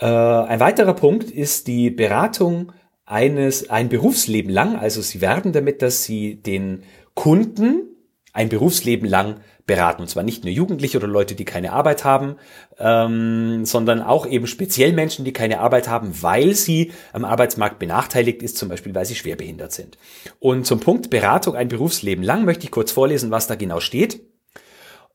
Äh, 0.00 0.06
ein 0.06 0.60
weiterer 0.60 0.94
Punkt 0.94 1.30
ist 1.30 1.66
die 1.66 1.90
Beratung 1.90 2.72
eines 3.10 3.70
ein 3.70 3.88
Berufsleben 3.88 4.50
lang. 4.50 4.76
Also 4.76 5.02
sie 5.02 5.20
werden 5.20 5.52
damit, 5.52 5.82
dass 5.82 6.04
sie 6.04 6.36
den 6.36 6.84
Kunden 7.14 7.82
ein 8.32 8.48
Berufsleben 8.48 9.08
lang 9.08 9.40
beraten. 9.66 10.02
Und 10.02 10.08
zwar 10.08 10.22
nicht 10.22 10.44
nur 10.44 10.52
Jugendliche 10.52 10.98
oder 10.98 11.08
Leute, 11.08 11.34
die 11.34 11.44
keine 11.44 11.72
Arbeit 11.72 12.04
haben, 12.04 12.36
ähm, 12.78 13.64
sondern 13.64 14.00
auch 14.00 14.26
eben 14.26 14.46
speziell 14.46 14.92
Menschen, 14.92 15.24
die 15.24 15.32
keine 15.32 15.60
Arbeit 15.60 15.88
haben, 15.88 16.22
weil 16.22 16.54
sie 16.54 16.92
am 17.12 17.24
Arbeitsmarkt 17.24 17.78
benachteiligt 17.78 18.42
ist, 18.42 18.56
zum 18.56 18.68
Beispiel 18.68 18.94
weil 18.94 19.06
sie 19.06 19.16
schwerbehindert 19.16 19.72
sind. 19.72 19.98
Und 20.38 20.66
zum 20.66 20.78
Punkt 20.80 21.10
Beratung 21.10 21.56
ein 21.56 21.68
Berufsleben 21.68 22.24
lang 22.24 22.44
möchte 22.44 22.64
ich 22.64 22.70
kurz 22.70 22.92
vorlesen, 22.92 23.30
was 23.30 23.48
da 23.48 23.56
genau 23.56 23.80
steht. 23.80 24.20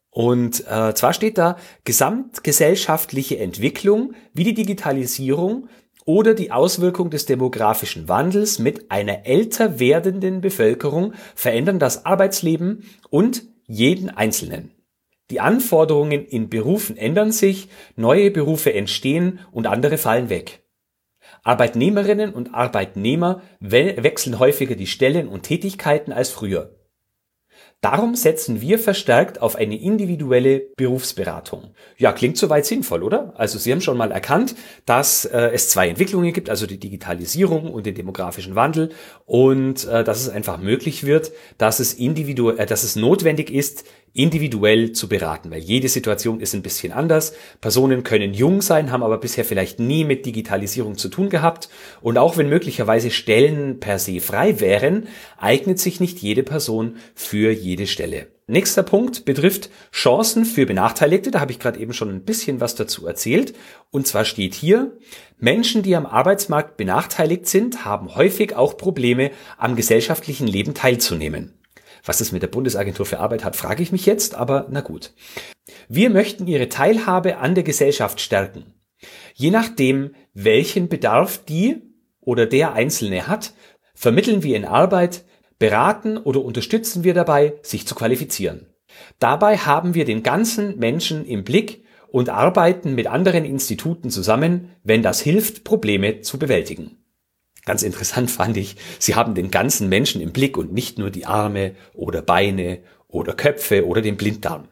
Und 0.09 0.65
äh, 0.69 0.93
zwar 0.93 1.13
steht 1.13 1.37
da 1.37 1.57
gesamtgesellschaftliche 1.83 3.37
Entwicklung 3.37 4.13
wie 4.33 4.45
die 4.45 4.53
Digitalisierung 4.53 5.67
oder 6.05 6.35
die 6.35 6.51
Auswirkung 6.51 7.09
des 7.09 7.25
demografischen 7.25 8.07
Wandels 8.07 8.59
mit 8.59 8.91
einer 8.91 9.25
älter 9.25 9.79
werdenden 9.79 10.39
Bevölkerung 10.41 11.13
verändern 11.33 11.79
das 11.79 12.05
Arbeitsleben 12.05 12.83
und 13.09 13.43
jeden 13.65 14.09
Einzelnen. 14.11 14.71
Die 15.31 15.39
Anforderungen 15.39 16.23
in 16.23 16.49
Berufen 16.49 16.97
ändern 16.97 17.31
sich, 17.31 17.69
neue 17.95 18.29
Berufe 18.29 18.73
entstehen 18.73 19.39
und 19.51 19.65
andere 19.65 19.97
fallen 19.97 20.29
weg. 20.29 20.61
Arbeitnehmerinnen 21.43 22.33
und 22.33 22.53
Arbeitnehmer 22.53 23.41
wechseln 23.59 24.37
häufiger 24.37 24.75
die 24.75 24.87
Stellen 24.87 25.27
und 25.27 25.43
Tätigkeiten 25.43 26.11
als 26.11 26.29
früher. 26.29 26.75
Darum 27.81 28.15
setzen 28.15 28.61
wir 28.61 28.79
verstärkt 28.79 29.41
auf 29.41 29.55
eine 29.55 29.79
individuelle 29.79 30.61
Berufsberatung. 30.75 31.75
Ja, 31.97 32.13
klingt 32.13 32.37
soweit 32.37 32.65
sinnvoll, 32.65 33.03
oder? 33.03 33.33
Also 33.37 33.59
Sie 33.59 33.71
haben 33.71 33.81
schon 33.81 33.97
mal 33.97 34.11
erkannt, 34.11 34.55
dass 34.85 35.25
äh, 35.25 35.51
es 35.53 35.69
zwei 35.69 35.89
Entwicklungen 35.89 36.33
gibt, 36.33 36.49
also 36.49 36.65
die 36.65 36.79
Digitalisierung 36.79 37.71
und 37.71 37.85
den 37.85 37.93
demografischen 37.93 38.55
Wandel 38.55 38.89
und 39.25 39.85
äh, 39.85 40.03
dass 40.03 40.21
es 40.21 40.29
einfach 40.29 40.57
möglich 40.57 41.05
wird, 41.05 41.31
dass 41.57 41.79
es 41.79 41.93
individuell, 41.93 42.57
äh, 42.59 42.65
dass 42.65 42.83
es 42.83 42.95
notwendig 42.95 43.51
ist, 43.51 43.85
individuell 44.15 44.93
zu 44.93 45.09
beraten, 45.09 45.51
weil 45.51 45.59
jede 45.59 45.89
Situation 45.89 46.39
ist 46.39 46.55
ein 46.55 46.61
bisschen 46.61 46.93
anders. 46.93 47.33
Personen 47.59 48.03
können 48.03 48.33
jung 48.33 48.61
sein, 48.61 48.91
haben 48.91 49.03
aber 49.03 49.17
bisher 49.17 49.43
vielleicht 49.43 49.79
nie 49.79 50.05
mit 50.05 50.25
Digitalisierung 50.25 50.97
zu 50.97 51.09
tun 51.09 51.29
gehabt. 51.29 51.69
Und 52.01 52.17
auch 52.17 52.37
wenn 52.37 52.49
möglicherweise 52.49 53.11
Stellen 53.11 53.79
per 53.81 53.99
se 53.99 54.21
frei 54.21 54.61
wären, 54.61 55.07
eignet 55.37 55.79
sich 55.79 55.99
nicht 55.99 56.19
jede 56.19 56.43
Person 56.43 56.95
für 57.13 57.51
jede 57.51 57.87
Stelle. 57.87 58.27
Nächster 58.47 58.83
Punkt 58.83 59.25
betrifft 59.25 59.69
Chancen 59.91 60.45
für 60.45 60.65
Benachteiligte. 60.65 61.31
Da 61.31 61.41
habe 61.41 61.51
ich 61.51 61.59
gerade 61.59 61.79
eben 61.79 61.93
schon 61.93 62.09
ein 62.09 62.23
bisschen 62.23 62.61
was 62.61 62.75
dazu 62.75 63.05
erzählt. 63.07 63.53
Und 63.91 64.07
zwar 64.07 64.23
steht 64.23 64.53
hier, 64.53 64.97
Menschen, 65.39 65.81
die 65.81 65.95
am 65.95 66.05
Arbeitsmarkt 66.05 66.77
benachteiligt 66.77 67.47
sind, 67.47 67.83
haben 67.83 68.15
häufig 68.15 68.55
auch 68.55 68.77
Probleme, 68.77 69.31
am 69.57 69.75
gesellschaftlichen 69.75 70.47
Leben 70.47 70.73
teilzunehmen. 70.73 71.53
Was 72.05 72.21
es 72.21 72.31
mit 72.31 72.43
der 72.43 72.47
Bundesagentur 72.47 73.05
für 73.05 73.19
Arbeit 73.19 73.43
hat, 73.43 73.55
frage 73.55 73.81
ich 73.81 73.91
mich 73.91 74.05
jetzt, 74.05 74.35
aber 74.35 74.67
na 74.69 74.81
gut. 74.81 75.13
Wir 75.89 76.09
möchten 76.11 76.47
ihre 76.47 76.69
Teilhabe 76.69 77.37
an 77.37 77.55
der 77.55 77.63
Gesellschaft 77.63 78.21
stärken. 78.21 78.73
Je 79.33 79.51
nachdem, 79.51 80.15
welchen 80.33 80.87
Bedarf 80.87 81.43
die 81.43 81.81
oder 82.21 82.45
der 82.45 82.73
Einzelne 82.73 83.27
hat, 83.27 83.53
vermitteln 83.95 84.43
wir 84.43 84.55
in 84.55 84.65
Arbeit, 84.65 85.25
beraten 85.57 86.17
oder 86.17 86.43
unterstützen 86.43 87.03
wir 87.03 87.13
dabei, 87.13 87.55
sich 87.61 87.87
zu 87.87 87.95
qualifizieren. 87.95 88.67
Dabei 89.19 89.57
haben 89.57 89.93
wir 89.93 90.05
den 90.05 90.23
ganzen 90.23 90.77
Menschen 90.77 91.25
im 91.25 91.43
Blick 91.43 91.83
und 92.07 92.29
arbeiten 92.29 92.95
mit 92.95 93.07
anderen 93.07 93.45
Instituten 93.45 94.09
zusammen, 94.09 94.69
wenn 94.83 95.01
das 95.01 95.21
hilft, 95.21 95.63
Probleme 95.63 96.21
zu 96.21 96.39
bewältigen. 96.39 96.97
Ganz 97.65 97.81
interessant 97.81 98.29
fand 98.29 98.57
ich, 98.57 98.75
sie 98.99 99.15
haben 99.15 99.33
den 99.33 99.49
ganzen 99.49 99.89
Menschen 99.89 100.21
im 100.21 100.31
Blick 100.31 100.55
und 100.55 100.71
nicht 100.71 100.99
nur 100.99 101.09
die 101.09 101.25
Arme 101.25 101.75
oder 101.93 102.21
Beine 102.21 102.79
oder 103.07 103.33
Köpfe 103.33 103.87
oder 103.87 104.01
den 104.01 104.17
Blinddarm. 104.17 104.67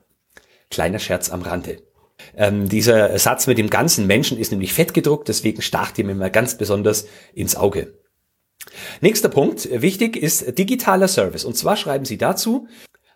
Kleiner 0.69 1.00
Scherz 1.00 1.31
am 1.31 1.41
Rande. 1.41 1.81
Ähm, 2.38 2.69
dieser 2.69 3.17
Satz 3.17 3.47
mit 3.47 3.57
dem 3.57 3.69
ganzen 3.69 4.07
Menschen 4.07 4.38
ist 4.38 4.51
nämlich 4.51 4.73
fett 4.73 4.93
gedruckt, 4.93 5.27
deswegen 5.27 5.62
stach 5.62 5.97
ihm 5.97 6.09
immer 6.09 6.29
ganz 6.29 6.57
besonders 6.57 7.07
ins 7.33 7.55
Auge. 7.55 7.93
Nächster 9.01 9.29
Punkt, 9.29 9.67
wichtig 9.71 10.15
ist 10.15 10.57
digitaler 10.57 11.07
Service. 11.07 11.45
Und 11.45 11.57
zwar 11.57 11.75
schreiben 11.75 12.05
Sie 12.05 12.17
dazu, 12.17 12.67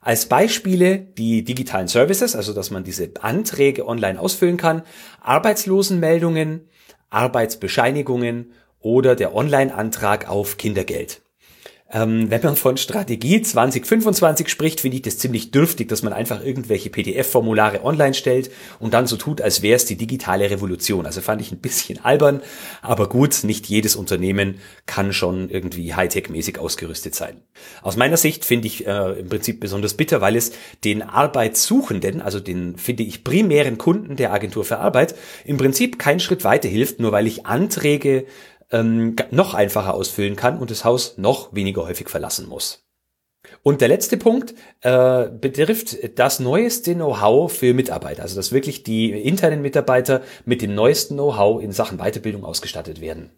als 0.02 0.28
Beispiele 0.28 1.00
die 1.00 1.44
digitalen 1.44 1.88
Services, 1.88 2.36
also 2.36 2.54
dass 2.54 2.72
man 2.72 2.84
diese 2.84 3.12
Anträge 3.22 3.88
online 3.88 4.20
ausfüllen 4.20 4.58
kann, 4.58 4.84
Arbeitslosenmeldungen, 5.22 6.68
Arbeitsbescheinigungen 7.10 8.52
oder 8.80 9.16
der 9.16 9.36
Online-Antrag 9.36 10.30
auf 10.30 10.58
Kindergeld. 10.58 11.22
Ähm, 11.90 12.30
wenn 12.30 12.42
man 12.42 12.58
von 12.58 12.76
Strategie 12.76 13.42
2025 13.42 14.50
spricht, 14.50 14.82
finde 14.82 14.98
ich 14.98 15.04
das 15.04 15.18
ziemlich 15.18 15.52
dürftig, 15.52 15.88
dass 15.88 16.04
man 16.04 16.12
einfach 16.12 16.44
irgendwelche 16.44 16.90
PDF-Formulare 16.90 17.84
online 17.86 18.14
stellt 18.14 18.52
und 18.80 18.94
dann 18.94 19.08
so 19.08 19.16
tut, 19.16 19.42
als 19.42 19.62
wäre 19.62 19.78
es 19.78 19.86
die 19.86 19.96
digitale 19.96 20.50
Revolution. 20.50 21.06
Also 21.06 21.22
fand 21.22 21.42
ich 21.42 21.54
ein 21.54 21.60
bisschen 21.60 22.04
albern, 22.04 22.42
aber 22.82 23.08
gut, 23.08 23.46
nicht 23.46 23.68
jedes 23.68 23.96
Unternehmen 23.96 24.60
kann 24.86 25.14
schon 25.14 25.50
irgendwie 25.50 25.94
Hightech-mäßig 25.94 26.60
ausgerüstet 26.60 27.16
sein. 27.16 27.38
Aus 27.82 27.96
meiner 27.96 28.18
Sicht 28.18 28.44
finde 28.44 28.68
ich 28.68 28.86
äh, 28.86 29.20
im 29.20 29.30
Prinzip 29.30 29.62
besonders 29.62 29.94
bitter, 29.94 30.20
weil 30.20 30.36
es 30.36 30.52
den 30.84 31.02
Arbeitssuchenden, 31.02 32.22
also 32.22 32.42
den, 32.42 32.78
finde 32.78 33.04
ich, 33.04 33.24
primären 33.24 33.78
Kunden 33.78 34.18
der 34.18 34.34
Agentur 34.34 34.66
für 34.66 34.80
Arbeit, 34.80 35.16
im 35.46 35.56
Prinzip 35.56 35.98
keinen 35.98 36.20
Schritt 36.20 36.44
weiter 36.44 36.68
hilft, 36.68 37.00
nur 37.00 37.14
weil 37.14 37.28
ich 37.28 37.46
Anträge 37.46 38.26
ähm, 38.72 39.16
noch 39.32 39.54
einfacher 39.54 39.94
ausfüllen 39.94 40.36
kann 40.36 40.60
und 40.60 40.72
das 40.72 40.86
Haus 40.86 41.18
noch 41.18 41.54
weniger 41.54 41.86
häufig 41.86 42.10
verlassen 42.10 42.48
muss. 42.48 42.84
Und 43.64 43.82
der 43.82 43.88
letzte 43.88 44.18
Punkt 44.18 44.56
äh, 44.82 45.30
betrifft 45.30 45.98
das 46.20 46.40
neueste 46.40 46.96
Know-how 46.96 47.52
für 47.52 47.74
Mitarbeiter, 47.74 48.24
also 48.24 48.36
dass 48.36 48.52
wirklich 48.52 48.84
die 48.84 49.12
internen 49.12 49.62
Mitarbeiter 49.62 50.22
mit 50.46 50.62
dem 50.62 50.76
neuesten 50.76 51.16
Know-how 51.16 51.62
in 51.62 51.72
Sachen 51.72 51.98
Weiterbildung 51.98 52.44
ausgestattet 52.44 53.00
werden. 53.00 53.32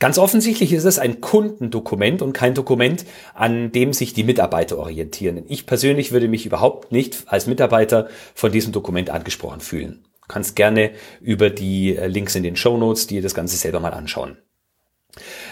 Ganz 0.00 0.18
offensichtlich 0.18 0.72
ist 0.72 0.84
es 0.84 0.98
ein 0.98 1.20
Kundendokument 1.20 2.22
und 2.22 2.32
kein 2.32 2.54
Dokument, 2.54 3.04
an 3.34 3.70
dem 3.70 3.92
sich 3.92 4.12
die 4.12 4.24
Mitarbeiter 4.24 4.78
orientieren. 4.78 5.44
Ich 5.46 5.66
persönlich 5.66 6.10
würde 6.10 6.26
mich 6.26 6.46
überhaupt 6.46 6.90
nicht 6.90 7.24
als 7.26 7.46
Mitarbeiter 7.46 8.08
von 8.34 8.50
diesem 8.50 8.72
Dokument 8.72 9.10
angesprochen 9.10 9.60
fühlen 9.60 10.04
kannst 10.30 10.56
gerne 10.56 10.92
über 11.20 11.50
die 11.50 11.96
äh, 11.96 12.06
Links 12.06 12.34
in 12.34 12.42
den 12.42 12.56
Show 12.56 12.76
Notes 12.76 13.06
dir 13.06 13.22
das 13.22 13.34
Ganze 13.34 13.56
selber 13.56 13.80
mal 13.80 13.92
anschauen. 13.92 14.38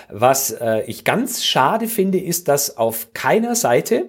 Was 0.08 0.52
äh, 0.52 0.82
ich 0.86 1.04
ganz 1.04 1.44
schade 1.44 1.88
finde, 1.88 2.18
ist, 2.18 2.48
dass 2.48 2.76
auf 2.76 3.12
keiner 3.12 3.54
Seite 3.54 4.08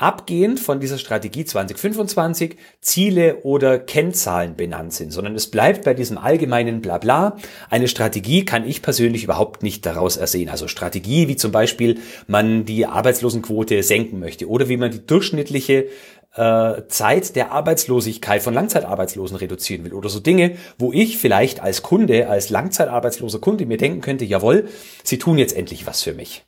abgehend 0.00 0.58
von 0.60 0.80
dieser 0.80 0.96
Strategie 0.96 1.44
2025 1.44 2.56
Ziele 2.80 3.42
oder 3.42 3.78
Kennzahlen 3.78 4.56
benannt 4.56 4.94
sind, 4.94 5.12
sondern 5.12 5.34
es 5.34 5.50
bleibt 5.50 5.84
bei 5.84 5.92
diesem 5.92 6.16
allgemeinen 6.16 6.80
Blabla. 6.80 7.36
Eine 7.68 7.86
Strategie 7.86 8.46
kann 8.46 8.66
ich 8.66 8.80
persönlich 8.80 9.24
überhaupt 9.24 9.62
nicht 9.62 9.84
daraus 9.84 10.16
ersehen. 10.16 10.48
Also 10.48 10.68
Strategie, 10.68 11.28
wie 11.28 11.36
zum 11.36 11.52
Beispiel 11.52 11.98
man 12.26 12.64
die 12.64 12.86
Arbeitslosenquote 12.86 13.82
senken 13.82 14.20
möchte 14.20 14.48
oder 14.48 14.70
wie 14.70 14.78
man 14.78 14.90
die 14.90 15.04
durchschnittliche 15.04 15.86
äh, 16.34 16.82
Zeit 16.88 17.34
der 17.36 17.52
Arbeitslosigkeit 17.52 18.42
von 18.42 18.54
Langzeitarbeitslosen 18.54 19.36
reduzieren 19.36 19.84
will 19.84 19.94
oder 19.94 20.08
so 20.08 20.20
Dinge, 20.20 20.56
wo 20.78 20.92
ich 20.92 21.18
vielleicht 21.18 21.60
als 21.60 21.82
Kunde, 21.82 22.28
als 22.28 22.50
langzeitarbeitsloser 22.50 23.40
Kunde 23.40 23.66
mir 23.66 23.78
denken 23.78 24.00
könnte, 24.00 24.24
jawohl, 24.24 24.68
sie 25.02 25.18
tun 25.18 25.38
jetzt 25.38 25.56
endlich 25.56 25.86
was 25.86 26.02
für 26.02 26.14
mich. 26.14 26.44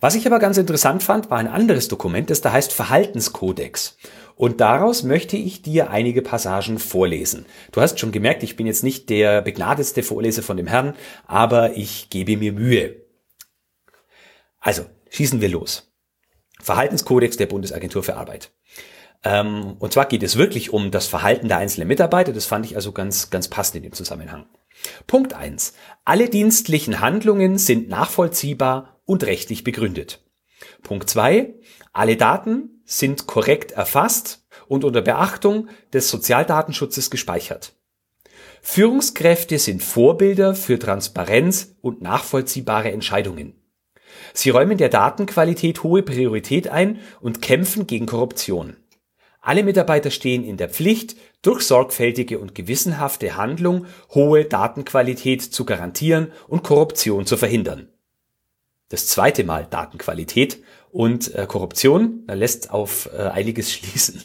Was 0.00 0.14
ich 0.14 0.26
aber 0.26 0.38
ganz 0.38 0.56
interessant 0.58 1.02
fand, 1.02 1.30
war 1.30 1.38
ein 1.38 1.46
anderes 1.46 1.88
Dokument, 1.88 2.30
das 2.30 2.40
da 2.40 2.50
heißt 2.50 2.72
Verhaltenskodex. 2.72 3.96
Und 4.34 4.60
daraus 4.60 5.02
möchte 5.02 5.36
ich 5.36 5.62
dir 5.62 5.90
einige 5.90 6.22
Passagen 6.22 6.78
vorlesen. 6.78 7.46
Du 7.70 7.80
hast 7.80 8.00
schon 8.00 8.10
gemerkt, 8.10 8.42
ich 8.42 8.56
bin 8.56 8.66
jetzt 8.66 8.82
nicht 8.82 9.10
der 9.10 9.42
begnadetste 9.42 10.02
Vorleser 10.02 10.42
von 10.42 10.56
dem 10.56 10.66
Herrn, 10.66 10.94
aber 11.26 11.76
ich 11.76 12.10
gebe 12.10 12.36
mir 12.36 12.52
Mühe. 12.52 12.96
Also, 14.58 14.86
schießen 15.10 15.40
wir 15.40 15.50
los. 15.50 15.92
Verhaltenskodex 16.60 17.36
der 17.36 17.46
Bundesagentur 17.46 18.02
für 18.02 18.16
Arbeit. 18.16 18.50
Ähm, 19.24 19.76
und 19.78 19.92
zwar 19.92 20.06
geht 20.06 20.22
es 20.22 20.36
wirklich 20.36 20.72
um 20.72 20.90
das 20.90 21.06
Verhalten 21.06 21.48
der 21.48 21.58
einzelnen 21.58 21.88
Mitarbeiter. 21.88 22.32
Das 22.32 22.46
fand 22.46 22.66
ich 22.66 22.76
also 22.76 22.92
ganz, 22.92 23.30
ganz 23.30 23.48
passend 23.48 23.76
in 23.76 23.82
dem 23.84 23.92
Zusammenhang. 23.92 24.46
Punkt 25.06 25.34
eins: 25.34 25.74
Alle 26.04 26.28
dienstlichen 26.28 27.00
Handlungen 27.00 27.58
sind 27.58 27.88
nachvollziehbar 27.88 29.00
und 29.04 29.24
rechtlich 29.24 29.64
begründet. 29.64 30.24
Punkt 30.82 31.08
zwei: 31.08 31.54
Alle 31.92 32.16
Daten 32.16 32.82
sind 32.84 33.26
korrekt 33.26 33.72
erfasst 33.72 34.44
und 34.66 34.84
unter 34.84 35.02
Beachtung 35.02 35.68
des 35.92 36.10
Sozialdatenschutzes 36.10 37.10
gespeichert. 37.10 37.74
Führungskräfte 38.60 39.58
sind 39.58 39.82
Vorbilder 39.82 40.54
für 40.54 40.78
Transparenz 40.78 41.74
und 41.80 42.00
nachvollziehbare 42.00 42.92
Entscheidungen. 42.92 43.54
Sie 44.34 44.50
räumen 44.50 44.78
der 44.78 44.88
Datenqualität 44.88 45.82
hohe 45.82 46.02
Priorität 46.02 46.68
ein 46.68 47.00
und 47.20 47.42
kämpfen 47.42 47.86
gegen 47.86 48.06
Korruption. 48.06 48.76
Alle 49.44 49.64
Mitarbeiter 49.64 50.12
stehen 50.12 50.44
in 50.44 50.56
der 50.56 50.68
Pflicht, 50.68 51.16
durch 51.42 51.62
sorgfältige 51.62 52.38
und 52.38 52.54
gewissenhafte 52.54 53.36
Handlung 53.36 53.86
hohe 54.14 54.44
Datenqualität 54.44 55.42
zu 55.42 55.64
garantieren 55.64 56.30
und 56.46 56.62
Korruption 56.62 57.26
zu 57.26 57.36
verhindern. 57.36 57.88
Das 58.88 59.08
zweite 59.08 59.42
Mal 59.42 59.66
Datenqualität 59.68 60.62
und 60.92 61.34
äh, 61.34 61.46
Korruption 61.48 62.22
lässt 62.32 62.70
auf 62.70 63.08
äh, 63.12 63.22
einiges 63.22 63.72
schließen. 63.72 64.22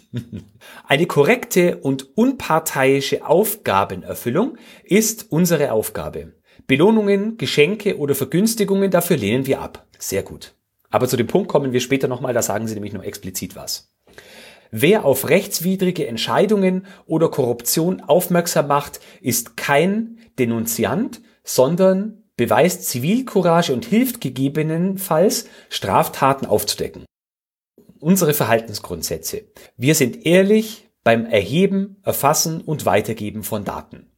Eine 0.86 1.08
korrekte 1.08 1.78
und 1.78 2.16
unparteiische 2.16 3.26
Aufgabenerfüllung 3.26 4.58
ist 4.84 5.32
unsere 5.32 5.72
Aufgabe. 5.72 6.34
Belohnungen, 6.68 7.38
Geschenke 7.38 7.98
oder 7.98 8.14
Vergünstigungen 8.14 8.92
dafür 8.92 9.18
lehnen 9.18 9.48
wir 9.48 9.62
ab. 9.62 9.88
Sehr 9.98 10.22
gut. 10.22 10.54
Aber 10.92 11.08
zu 11.08 11.18
dem 11.18 11.28
Punkt 11.28 11.48
kommen 11.50 11.74
wir 11.74 11.80
später 11.80 12.08
nochmal, 12.08 12.34
da 12.34 12.44
sagen 12.44 12.68
Sie 12.68 12.76
nämlich 12.76 12.94
nur 12.94 13.04
explizit 13.04 13.56
was. 13.56 13.90
Wer 14.72 15.06
auf 15.06 15.30
rechtswidrige 15.30 16.08
Entscheidungen 16.08 16.86
oder 17.06 17.30
Korruption 17.30 18.02
aufmerksam 18.02 18.68
macht, 18.68 19.00
ist 19.22 19.58
kein 19.58 20.20
Denunziant, 20.40 21.22
sondern 21.44 22.24
beweist 22.36 22.88
Zivilcourage 22.88 23.74
und 23.74 23.86
hilft 23.86 24.22
gegebenenfalls, 24.22 25.48
Straftaten 25.70 26.46
aufzudecken. 26.46 27.06
Unsere 28.00 28.34
Verhaltensgrundsätze. 28.34 29.46
Wir 29.76 29.96
sind 29.96 30.26
ehrlich 30.26 30.90
beim 31.04 31.26
Erheben, 31.26 31.98
Erfassen 32.04 32.62
und 32.62 32.86
Weitergeben 32.86 33.44
von 33.44 33.64
Daten. 33.64 34.12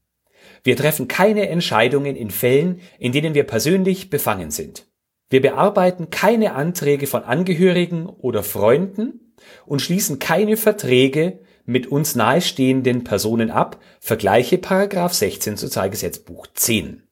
Wir 0.63 0.75
treffen 0.75 1.07
keine 1.07 1.47
Entscheidungen 1.47 2.15
in 2.15 2.31
Fällen, 2.31 2.81
in 2.97 3.11
denen 3.11 3.33
wir 3.33 3.43
persönlich 3.43 4.09
befangen 4.09 4.51
sind. 4.51 4.87
Wir 5.29 5.41
bearbeiten 5.41 6.09
keine 6.09 6.55
Anträge 6.55 7.07
von 7.07 7.23
Angehörigen 7.23 8.07
oder 8.07 8.43
Freunden, 8.43 9.28
und 9.65 9.81
schließen 9.81 10.19
keine 10.19 10.57
Verträge 10.57 11.39
mit 11.65 11.87
uns 11.87 12.15
nahestehenden 12.15 13.03
Personen 13.03 13.51
ab, 13.51 13.79
vergleiche 13.99 14.57
Paragraph 14.57 15.13
16 15.13 15.57
Sozialgesetzbuch 15.57 16.47
10. 16.53 17.03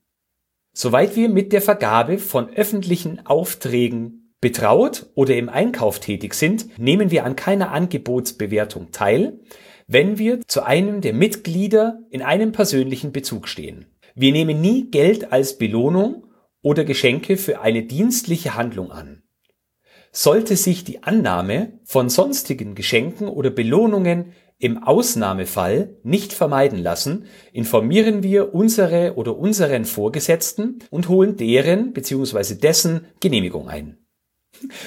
Soweit 0.73 1.15
wir 1.15 1.29
mit 1.29 1.53
der 1.53 1.61
Vergabe 1.61 2.17
von 2.17 2.49
öffentlichen 2.49 3.25
Aufträgen 3.25 4.33
betraut 4.41 5.07
oder 5.15 5.35
im 5.35 5.49
Einkauf 5.49 5.99
tätig 5.99 6.33
sind, 6.33 6.77
nehmen 6.79 7.11
wir 7.11 7.25
an 7.25 7.35
keiner 7.35 7.71
Angebotsbewertung 7.71 8.91
teil, 8.91 9.39
wenn 9.87 10.17
wir 10.17 10.41
zu 10.47 10.63
einem 10.63 11.01
der 11.01 11.13
Mitglieder 11.13 11.99
in 12.09 12.21
einem 12.21 12.51
persönlichen 12.51 13.11
Bezug 13.11 13.47
stehen. 13.47 13.85
Wir 14.15 14.31
nehmen 14.31 14.61
nie 14.61 14.89
Geld 14.89 15.31
als 15.31 15.57
Belohnung 15.57 16.27
oder 16.61 16.83
Geschenke 16.83 17.37
für 17.37 17.61
eine 17.61 17.83
dienstliche 17.83 18.55
Handlung 18.55 18.91
an. 18.91 19.23
Sollte 20.19 20.55
sich 20.55 20.83
die 20.83 21.03
Annahme 21.03 21.73
von 21.83 22.09
sonstigen 22.09 22.73
Geschenken 22.73 23.27
oder 23.27 23.51
Belohnungen 23.51 24.33
im 24.57 24.81
Ausnahmefall 24.81 25.95
nicht 26.01 26.33
vermeiden 26.33 26.79
lassen, 26.79 27.25
informieren 27.53 28.23
wir 28.23 28.55
unsere 28.55 29.13
oder 29.13 29.37
unseren 29.37 29.85
Vorgesetzten 29.85 30.79
und 30.89 31.07
holen 31.07 31.37
deren 31.37 31.93
bzw. 31.93 32.55
dessen 32.55 33.05
Genehmigung 33.19 33.69
ein. 33.69 34.06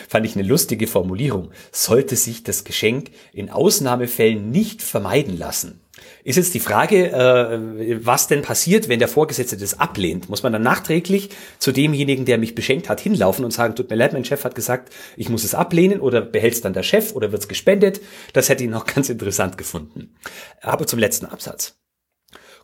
Fand 0.08 0.26
ich 0.26 0.36
eine 0.36 0.46
lustige 0.46 0.86
Formulierung. 0.86 1.50
Sollte 1.72 2.16
sich 2.16 2.44
das 2.44 2.64
Geschenk 2.64 3.10
in 3.32 3.50
Ausnahmefällen 3.50 4.50
nicht 4.50 4.82
vermeiden 4.82 5.38
lassen. 5.38 5.80
Ist 6.24 6.36
jetzt 6.36 6.54
die 6.54 6.60
Frage, 6.60 7.12
äh, 7.12 8.04
was 8.04 8.26
denn 8.26 8.42
passiert, 8.42 8.88
wenn 8.88 8.98
der 8.98 9.08
Vorgesetzte 9.08 9.56
das 9.56 9.78
ablehnt? 9.80 10.28
Muss 10.28 10.42
man 10.42 10.52
dann 10.52 10.62
nachträglich 10.62 11.30
zu 11.58 11.72
demjenigen, 11.72 12.24
der 12.24 12.38
mich 12.38 12.54
beschenkt 12.54 12.88
hat, 12.88 13.00
hinlaufen 13.00 13.45
und 13.45 13.52
sagen, 13.52 13.75
tut 13.75 13.90
mir 13.90 13.97
leid, 13.97 14.12
mein 14.12 14.25
Chef 14.25 14.45
hat 14.45 14.54
gesagt, 14.54 14.92
ich 15.16 15.28
muss 15.28 15.45
es 15.45 15.54
ablehnen 15.54 16.00
oder 16.00 16.21
behält 16.21 16.54
es 16.54 16.60
dann 16.60 16.73
der 16.73 16.82
Chef 16.82 17.14
oder 17.14 17.32
wird 17.32 17.42
es 17.42 17.49
gespendet? 17.49 18.00
Das 18.32 18.49
hätte 18.49 18.64
ich 18.64 18.71
noch 18.71 18.86
ganz 18.95 19.08
interessant 19.08 19.58
gefunden. 19.58 20.14
Aber 20.62 20.86
zum 20.86 20.99
letzten 20.99 21.26
Absatz. 21.26 21.76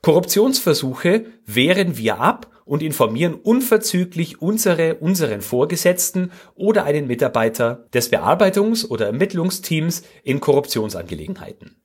Korruptionsversuche 0.02 1.26
wehren 1.46 1.96
wir 1.96 2.20
ab 2.20 2.55
und 2.66 2.82
informieren 2.82 3.34
unverzüglich 3.34 4.42
unsere, 4.42 4.96
unseren 4.96 5.40
Vorgesetzten 5.40 6.32
oder 6.54 6.84
einen 6.84 7.06
Mitarbeiter 7.06 7.86
des 7.94 8.12
Bearbeitungs- 8.12 8.86
oder 8.86 9.06
Ermittlungsteams 9.06 10.02
in 10.22 10.40
Korruptionsangelegenheiten. 10.40 11.80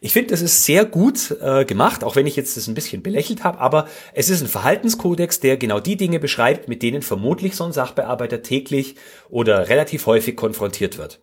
Ich 0.00 0.12
finde, 0.12 0.30
das 0.30 0.40
ist 0.40 0.64
sehr 0.64 0.84
gut 0.84 1.36
äh, 1.40 1.64
gemacht, 1.64 2.02
auch 2.02 2.16
wenn 2.16 2.26
ich 2.26 2.34
jetzt 2.34 2.56
das 2.56 2.66
ein 2.66 2.74
bisschen 2.74 3.02
belächelt 3.02 3.44
habe, 3.44 3.60
aber 3.60 3.88
es 4.14 4.30
ist 4.30 4.40
ein 4.40 4.48
Verhaltenskodex, 4.48 5.40
der 5.40 5.56
genau 5.56 5.78
die 5.78 5.96
Dinge 5.96 6.18
beschreibt, 6.18 6.68
mit 6.68 6.82
denen 6.82 7.02
vermutlich 7.02 7.54
so 7.54 7.64
ein 7.64 7.72
Sachbearbeiter 7.72 8.42
täglich 8.42 8.96
oder 9.28 9.68
relativ 9.68 10.06
häufig 10.06 10.36
konfrontiert 10.36 10.98
wird. 10.98 11.20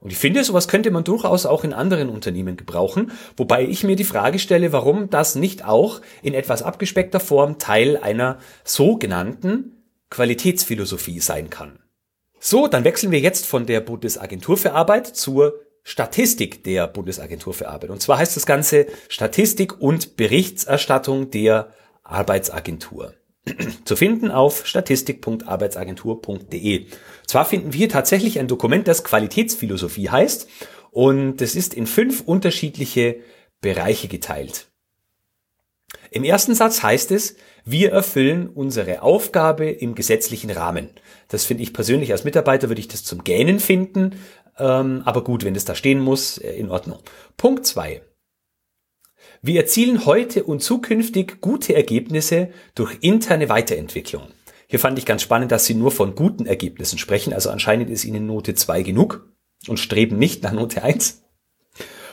Und 0.00 0.12
ich 0.12 0.18
finde, 0.18 0.44
sowas 0.44 0.68
könnte 0.68 0.90
man 0.90 1.04
durchaus 1.04 1.44
auch 1.44 1.64
in 1.64 1.72
anderen 1.72 2.08
Unternehmen 2.08 2.56
gebrauchen, 2.56 3.10
wobei 3.36 3.64
ich 3.64 3.82
mir 3.82 3.96
die 3.96 4.04
Frage 4.04 4.38
stelle, 4.38 4.72
warum 4.72 5.10
das 5.10 5.34
nicht 5.34 5.64
auch 5.64 6.00
in 6.22 6.34
etwas 6.34 6.62
abgespeckter 6.62 7.20
Form 7.20 7.58
Teil 7.58 7.96
einer 7.96 8.38
sogenannten 8.64 9.82
Qualitätsphilosophie 10.10 11.20
sein 11.20 11.50
kann. 11.50 11.80
So, 12.40 12.68
dann 12.68 12.84
wechseln 12.84 13.10
wir 13.10 13.20
jetzt 13.20 13.46
von 13.46 13.66
der 13.66 13.80
Bundesagentur 13.80 14.56
für 14.56 14.72
Arbeit 14.72 15.08
zur 15.08 15.54
Statistik 15.82 16.62
der 16.64 16.86
Bundesagentur 16.86 17.54
für 17.54 17.68
Arbeit. 17.68 17.90
Und 17.90 18.00
zwar 18.00 18.18
heißt 18.18 18.36
das 18.36 18.46
Ganze 18.46 18.86
Statistik 19.08 19.80
und 19.80 20.16
Berichterstattung 20.16 21.30
der 21.30 21.72
Arbeitsagentur. 22.04 23.14
Zu 23.84 23.96
finden 23.96 24.30
auf 24.30 24.64
statistik.arbeitsagentur.de. 24.66 26.86
Zwar 27.26 27.44
finden 27.44 27.72
wir 27.72 27.88
tatsächlich 27.88 28.38
ein 28.38 28.46
Dokument, 28.48 28.86
das 28.88 29.04
Qualitätsphilosophie 29.04 30.10
heißt 30.10 30.48
und 30.90 31.40
es 31.42 31.54
ist 31.54 31.74
in 31.74 31.86
fünf 31.86 32.22
unterschiedliche 32.22 33.20
Bereiche 33.60 34.08
geteilt. 34.08 34.66
Im 36.10 36.24
ersten 36.24 36.54
Satz 36.54 36.82
heißt 36.82 37.10
es, 37.12 37.36
wir 37.64 37.92
erfüllen 37.92 38.48
unsere 38.48 39.02
Aufgabe 39.02 39.70
im 39.70 39.94
gesetzlichen 39.94 40.50
Rahmen. 40.50 40.90
Das 41.28 41.44
finde 41.44 41.62
ich 41.62 41.74
persönlich 41.74 42.12
als 42.12 42.24
Mitarbeiter 42.24 42.68
würde 42.68 42.80
ich 42.80 42.88
das 42.88 43.04
zum 43.04 43.24
Gähnen 43.24 43.60
finden, 43.60 44.16
ähm, 44.58 45.02
aber 45.04 45.22
gut, 45.22 45.44
wenn 45.44 45.54
das 45.54 45.64
da 45.64 45.74
stehen 45.74 46.00
muss, 46.00 46.38
äh, 46.38 46.52
in 46.52 46.70
Ordnung. 46.70 46.98
Punkt 47.36 47.66
zwei: 47.66 48.02
Wir 49.40 49.60
erzielen 49.60 50.04
heute 50.04 50.44
und 50.44 50.62
zukünftig 50.62 51.40
gute 51.40 51.74
Ergebnisse 51.74 52.50
durch 52.74 52.98
interne 53.02 53.48
Weiterentwicklung. 53.48 54.28
Hier 54.66 54.80
fand 54.80 54.98
ich 54.98 55.06
ganz 55.06 55.22
spannend, 55.22 55.52
dass 55.52 55.64
Sie 55.64 55.74
nur 55.74 55.90
von 55.90 56.14
guten 56.14 56.44
Ergebnissen 56.44 56.98
sprechen, 56.98 57.32
also 57.32 57.50
anscheinend 57.50 57.88
ist 57.88 58.04
Ihnen 58.04 58.26
Note 58.26 58.54
2 58.54 58.82
genug 58.82 59.28
und 59.68 59.78
streben 59.78 60.18
nicht 60.18 60.42
nach 60.42 60.52
Note 60.52 60.82
1. 60.82 61.22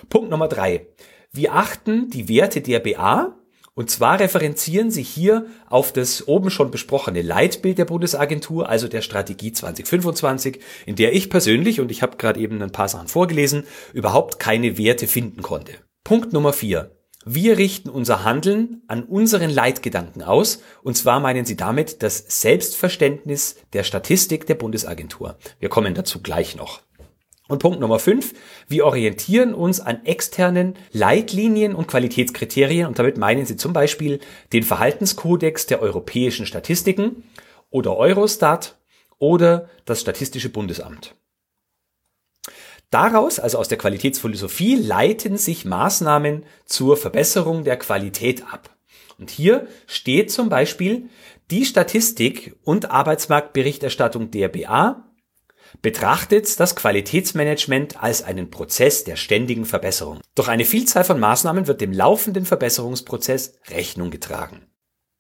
Punkt 0.10 0.30
Nummer 0.30 0.48
drei: 0.48 0.88
Wir 1.32 1.54
achten 1.54 2.10
die 2.10 2.30
Werte 2.30 2.62
der 2.62 2.80
BA 2.80 3.36
und 3.74 3.90
zwar 3.90 4.22
referenzieren 4.22 4.90
sie 4.90 5.04
hier 5.04 5.48
auf 5.68 5.92
das 5.92 6.30
oben 6.30 6.50
schon 6.50 6.72
besprochene 6.72 7.22
Leitbild 7.22 7.78
der 7.78 7.86
Bundesagentur, 7.86 8.70
also 8.70 8.88
der 8.88 9.02
Strategie 9.02 9.52
2025, 9.52 10.60
in 10.86 10.96
der 10.96 11.14
ich 11.14 11.30
persönlich, 11.30 11.82
und 11.82 11.92
ich 11.92 12.02
habe 12.02 12.16
gerade 12.16 12.40
eben 12.40 12.62
ein 12.62 12.72
paar 12.72 12.88
Sachen 12.88 13.10
vorgelesen, 13.10 13.66
überhaupt 13.94 14.40
keine 14.40 14.78
Werte 14.78 15.08
finden 15.08 15.42
konnte. 15.42 15.74
Punkt 16.06 16.32
Nummer 16.32 16.54
vier. 16.54 16.95
Wir 17.28 17.58
richten 17.58 17.90
unser 17.90 18.24
Handeln 18.24 18.84
an 18.88 19.04
unseren 19.04 19.50
Leitgedanken 19.50 20.22
aus, 20.22 20.62
und 20.84 20.96
zwar 20.96 21.20
meinen 21.20 21.44
sie 21.44 21.56
damit 21.56 22.04
das 22.04 22.24
Selbstverständnis 22.42 23.56
der 23.74 23.84
Statistik 23.84 24.46
der 24.46 24.54
Bundesagentur. 24.54 25.36
Wir 25.60 25.70
kommen 25.70 25.96
dazu 25.96 26.22
gleich 26.22 26.56
noch. 26.56 26.84
Und 27.48 27.58
Punkt 27.58 27.80
Nummer 27.80 27.98
fünf, 27.98 28.36
wir 28.68 28.86
orientieren 28.86 29.56
uns 29.56 29.80
an 29.80 30.06
externen 30.06 30.76
Leitlinien 30.92 31.74
und 31.74 31.88
Qualitätskriterien 31.88 32.88
und 32.88 33.00
damit 33.00 33.18
meinen 33.18 33.48
Sie 33.48 33.56
zum 33.56 33.74
Beispiel 33.74 34.20
den 34.54 34.62
Verhaltenskodex 34.62 35.66
der 35.66 35.82
europäischen 35.82 36.46
Statistiken 36.46 37.24
oder 37.72 37.98
Eurostat 37.98 38.78
oder 39.18 39.68
das 39.86 40.02
Statistische 40.02 40.50
Bundesamt. 40.50 41.16
Daraus, 42.92 43.40
also 43.40 43.58
aus 43.58 43.68
der 43.68 43.78
Qualitätsphilosophie, 43.78 44.76
leiten 44.76 45.38
sich 45.38 45.66
Maßnahmen 45.66 46.46
zur 46.66 46.98
Verbesserung 46.98 47.64
der 47.64 47.78
Qualität 47.78 48.44
ab. 48.52 48.70
Und 49.18 49.30
hier 49.30 49.68
steht 49.88 50.32
zum 50.32 50.50
Beispiel 50.50 51.10
die 51.52 51.66
Statistik 51.66 52.56
und 52.64 52.92
Arbeitsmarktberichterstattung 52.92 54.32
der 54.32 54.50
BA 54.50 55.06
betrachtet 55.82 56.60
das 56.60 56.76
Qualitätsmanagement 56.76 58.02
als 58.02 58.24
einen 58.24 58.50
Prozess 58.50 59.04
der 59.04 59.16
ständigen 59.16 59.66
Verbesserung. 59.66 60.22
Durch 60.36 60.48
eine 60.48 60.66
Vielzahl 60.66 61.04
von 61.04 61.20
Maßnahmen 61.20 61.68
wird 61.68 61.82
dem 61.82 61.92
laufenden 61.92 62.46
Verbesserungsprozess 62.46 63.60
Rechnung 63.70 64.10
getragen. 64.10 64.68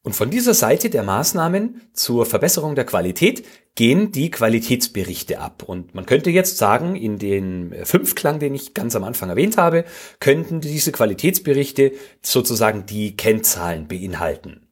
Und 0.06 0.14
von 0.14 0.30
dieser 0.30 0.54
Seite 0.54 0.92
der 0.92 1.02
Maßnahmen 1.02 1.82
zur 1.94 2.28
Verbesserung 2.28 2.76
der 2.76 2.86
Qualität 2.86 3.44
gehen 3.74 4.12
die 4.12 4.30
Qualitätsberichte 4.30 5.40
ab. 5.40 5.64
Und 5.66 5.96
man 5.96 6.06
könnte 6.06 6.30
jetzt 6.30 6.60
sagen, 6.60 6.96
in 6.96 7.18
den 7.18 7.74
Fünfklang, 7.86 8.38
den 8.38 8.54
ich 8.54 8.76
ganz 8.76 8.96
am 8.96 9.04
Anfang 9.04 9.30
erwähnt 9.30 9.58
habe, 9.58 9.84
könnten 10.20 10.62
diese 10.62 10.92
Qualitätsberichte 10.92 11.92
sozusagen 12.22 12.86
die 12.86 13.18
Kennzahlen 13.18 13.88
beinhalten. 13.88 14.68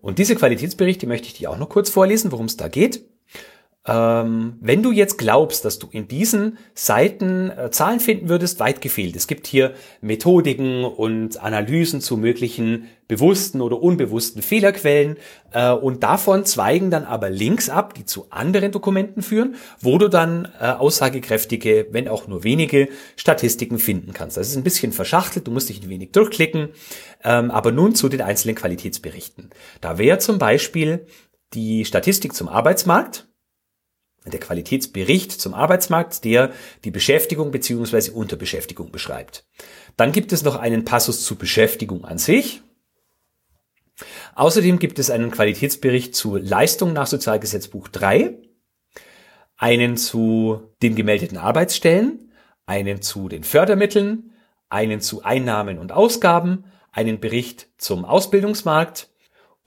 Und 0.00 0.20
diese 0.20 0.36
Qualitätsberichte 0.36 1.08
möchte 1.08 1.26
ich 1.26 1.34
dir 1.34 1.50
auch 1.50 1.58
noch 1.58 1.70
kurz 1.70 1.90
vorlesen, 1.90 2.30
worum 2.30 2.46
es 2.46 2.56
da 2.56 2.68
geht. 2.68 3.04
Ähm, 3.88 4.58
wenn 4.60 4.82
du 4.82 4.92
jetzt 4.92 5.16
glaubst, 5.16 5.64
dass 5.64 5.78
du 5.78 5.88
in 5.90 6.08
diesen 6.08 6.58
Seiten 6.74 7.50
äh, 7.50 7.70
Zahlen 7.70 8.00
finden 8.00 8.28
würdest, 8.28 8.60
weit 8.60 8.82
gefehlt. 8.82 9.16
Es 9.16 9.26
gibt 9.26 9.46
hier 9.46 9.72
Methodiken 10.02 10.84
und 10.84 11.42
Analysen 11.42 12.02
zu 12.02 12.18
möglichen 12.18 12.88
bewussten 13.08 13.62
oder 13.62 13.80
unbewussten 13.80 14.42
Fehlerquellen 14.42 15.16
äh, 15.52 15.72
und 15.72 16.02
davon 16.02 16.44
zweigen 16.44 16.90
dann 16.90 17.04
aber 17.04 17.30
Links 17.30 17.70
ab, 17.70 17.94
die 17.94 18.04
zu 18.04 18.26
anderen 18.28 18.72
Dokumenten 18.72 19.22
führen, 19.22 19.56
wo 19.80 19.96
du 19.96 20.08
dann 20.08 20.46
äh, 20.60 20.66
aussagekräftige, 20.66 21.86
wenn 21.90 22.08
auch 22.08 22.28
nur 22.28 22.44
wenige 22.44 22.88
Statistiken 23.16 23.78
finden 23.78 24.12
kannst. 24.12 24.36
Das 24.36 24.48
ist 24.48 24.56
ein 24.56 24.64
bisschen 24.64 24.92
verschachtelt, 24.92 25.46
du 25.46 25.50
musst 25.50 25.70
dich 25.70 25.82
ein 25.82 25.88
wenig 25.88 26.12
durchklicken, 26.12 26.68
ähm, 27.24 27.50
aber 27.50 27.72
nun 27.72 27.94
zu 27.94 28.10
den 28.10 28.20
einzelnen 28.20 28.54
Qualitätsberichten. 28.54 29.48
Da 29.80 29.96
wäre 29.96 30.18
zum 30.18 30.38
Beispiel 30.38 31.06
die 31.54 31.86
Statistik 31.86 32.34
zum 32.34 32.48
Arbeitsmarkt, 32.48 33.27
der 34.26 34.40
Qualitätsbericht 34.40 35.32
zum 35.32 35.54
Arbeitsmarkt, 35.54 36.24
der 36.24 36.52
die 36.84 36.90
Beschäftigung 36.90 37.50
bzw. 37.50 38.10
Unterbeschäftigung 38.10 38.90
beschreibt. 38.90 39.44
Dann 39.96 40.12
gibt 40.12 40.32
es 40.32 40.42
noch 40.42 40.56
einen 40.56 40.84
Passus 40.84 41.24
zur 41.24 41.38
Beschäftigung 41.38 42.04
an 42.04 42.18
sich. 42.18 42.62
Außerdem 44.34 44.78
gibt 44.78 44.98
es 44.98 45.10
einen 45.10 45.30
Qualitätsbericht 45.30 46.14
zu 46.14 46.36
Leistung 46.36 46.92
nach 46.92 47.06
Sozialgesetzbuch 47.06 47.88
3, 47.88 48.38
einen 49.56 49.96
zu 49.96 50.72
den 50.82 50.94
gemeldeten 50.94 51.36
Arbeitsstellen, 51.36 52.32
einen 52.64 53.02
zu 53.02 53.28
den 53.28 53.42
Fördermitteln, 53.42 54.32
einen 54.68 55.00
zu 55.00 55.24
Einnahmen 55.24 55.78
und 55.78 55.90
Ausgaben, 55.90 56.64
einen 56.92 57.18
Bericht 57.18 57.68
zum 57.78 58.04
Ausbildungsmarkt, 58.04 59.08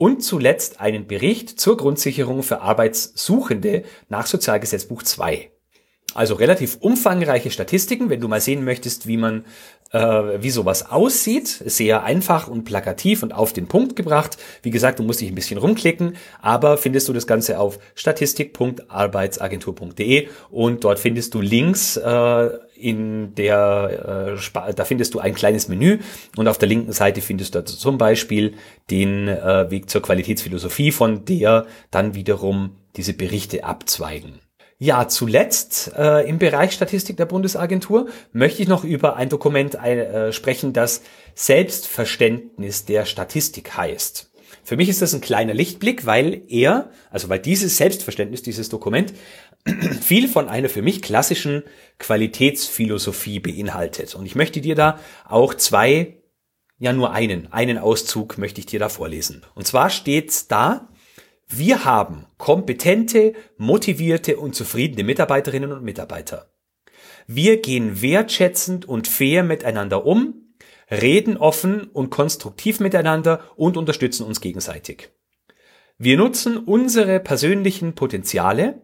und 0.02 0.24
zuletzt 0.24 0.80
einen 0.80 1.06
Bericht 1.06 1.60
zur 1.60 1.76
Grundsicherung 1.76 2.42
für 2.42 2.60
Arbeitssuchende 2.60 3.84
nach 4.08 4.26
Sozialgesetzbuch 4.26 5.04
2. 5.04 5.52
Also 6.12 6.34
relativ 6.34 6.78
umfangreiche 6.80 7.52
Statistiken, 7.52 8.10
wenn 8.10 8.20
du 8.20 8.26
mal 8.26 8.40
sehen 8.40 8.64
möchtest, 8.64 9.06
wie 9.06 9.16
man, 9.16 9.44
äh, 9.92 10.00
wie 10.00 10.50
sowas 10.50 10.90
aussieht. 10.90 11.46
Sehr 11.46 12.02
einfach 12.02 12.48
und 12.48 12.64
plakativ 12.64 13.22
und 13.22 13.32
auf 13.32 13.52
den 13.52 13.68
Punkt 13.68 13.94
gebracht. 13.94 14.38
Wie 14.64 14.70
gesagt, 14.70 14.98
du 14.98 15.04
musst 15.04 15.20
dich 15.20 15.28
ein 15.28 15.36
bisschen 15.36 15.58
rumklicken, 15.58 16.16
aber 16.40 16.78
findest 16.78 17.08
du 17.08 17.12
das 17.12 17.28
Ganze 17.28 17.60
auf 17.60 17.78
statistik.arbeitsagentur.de 17.94 20.26
und 20.50 20.82
dort 20.82 20.98
findest 20.98 21.32
du 21.34 21.40
Links 21.40 21.96
äh, 21.96 22.50
in 22.82 23.34
der, 23.34 24.36
äh, 24.36 24.72
da 24.74 24.84
findest 24.84 25.14
du 25.14 25.20
ein 25.20 25.34
kleines 25.34 25.68
Menü 25.68 25.98
und 26.36 26.48
auf 26.48 26.58
der 26.58 26.68
linken 26.68 26.92
Seite 26.92 27.20
findest 27.20 27.54
du 27.54 27.64
zum 27.64 27.98
Beispiel 27.98 28.54
den 28.90 29.28
äh, 29.28 29.70
Weg 29.70 29.88
zur 29.88 30.02
Qualitätsphilosophie, 30.02 30.92
von 30.92 31.24
der 31.24 31.66
dann 31.90 32.14
wiederum 32.14 32.76
diese 32.96 33.14
Berichte 33.14 33.64
abzweigen. 33.64 34.40
Ja, 34.78 35.06
zuletzt 35.06 35.92
äh, 35.96 36.28
im 36.28 36.38
Bereich 36.38 36.72
Statistik 36.72 37.16
der 37.16 37.26
Bundesagentur 37.26 38.08
möchte 38.32 38.62
ich 38.62 38.68
noch 38.68 38.82
über 38.82 39.14
ein 39.14 39.28
Dokument 39.28 39.76
äh, 39.76 40.32
sprechen, 40.32 40.72
das 40.72 41.02
Selbstverständnis 41.36 42.84
der 42.84 43.04
Statistik 43.04 43.76
heißt. 43.76 44.32
Für 44.64 44.76
mich 44.76 44.88
ist 44.88 45.00
das 45.00 45.14
ein 45.14 45.20
kleiner 45.20 45.54
Lichtblick, 45.54 46.06
weil 46.06 46.42
er, 46.48 46.90
also 47.10 47.28
weil 47.28 47.38
dieses 47.38 47.76
Selbstverständnis, 47.76 48.42
dieses 48.42 48.68
Dokument 48.68 49.12
viel 50.00 50.28
von 50.28 50.48
einer 50.48 50.68
für 50.68 50.82
mich 50.82 51.02
klassischen 51.02 51.62
Qualitätsphilosophie 51.98 53.40
beinhaltet. 53.40 54.14
Und 54.14 54.26
ich 54.26 54.34
möchte 54.34 54.60
dir 54.60 54.74
da 54.74 54.98
auch 55.24 55.54
zwei, 55.54 56.22
ja 56.78 56.92
nur 56.92 57.12
einen, 57.12 57.52
einen 57.52 57.78
Auszug 57.78 58.38
möchte 58.38 58.60
ich 58.60 58.66
dir 58.66 58.80
da 58.80 58.88
vorlesen. 58.88 59.44
Und 59.54 59.66
zwar 59.66 59.90
steht 59.90 60.50
da, 60.50 60.88
wir 61.48 61.84
haben 61.84 62.26
kompetente, 62.38 63.34
motivierte 63.58 64.38
und 64.38 64.54
zufriedene 64.54 65.04
Mitarbeiterinnen 65.04 65.72
und 65.72 65.84
Mitarbeiter. 65.84 66.50
Wir 67.26 67.60
gehen 67.60 68.02
wertschätzend 68.02 68.84
und 68.86 69.06
fair 69.06 69.42
miteinander 69.42 70.06
um, 70.06 70.54
reden 70.90 71.36
offen 71.36 71.84
und 71.84 72.10
konstruktiv 72.10 72.80
miteinander 72.80 73.40
und 73.56 73.76
unterstützen 73.76 74.26
uns 74.26 74.40
gegenseitig. 74.40 75.10
Wir 75.98 76.16
nutzen 76.16 76.56
unsere 76.56 77.20
persönlichen 77.20 77.94
Potenziale 77.94 78.82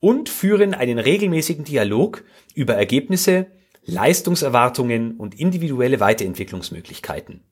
und 0.00 0.28
führen 0.28 0.74
einen 0.74 0.98
regelmäßigen 0.98 1.64
Dialog 1.64 2.24
über 2.54 2.74
Ergebnisse, 2.74 3.46
Leistungserwartungen 3.84 5.16
und 5.16 5.38
individuelle 5.38 6.00
Weiterentwicklungsmöglichkeiten. 6.00 7.44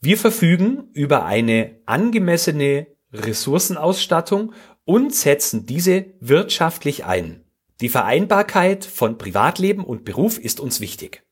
Wir 0.00 0.18
verfügen 0.18 0.90
über 0.92 1.24
eine 1.24 1.80
angemessene 1.86 2.88
Ressourcenausstattung 3.12 4.52
und 4.84 5.14
setzen 5.14 5.66
diese 5.66 6.06
wirtschaftlich 6.20 7.04
ein. 7.04 7.44
Die 7.80 7.88
Vereinbarkeit 7.88 8.84
von 8.84 9.18
Privatleben 9.18 9.84
und 9.84 10.04
Beruf 10.04 10.38
ist 10.38 10.60
uns 10.60 10.80
wichtig. 10.80 11.25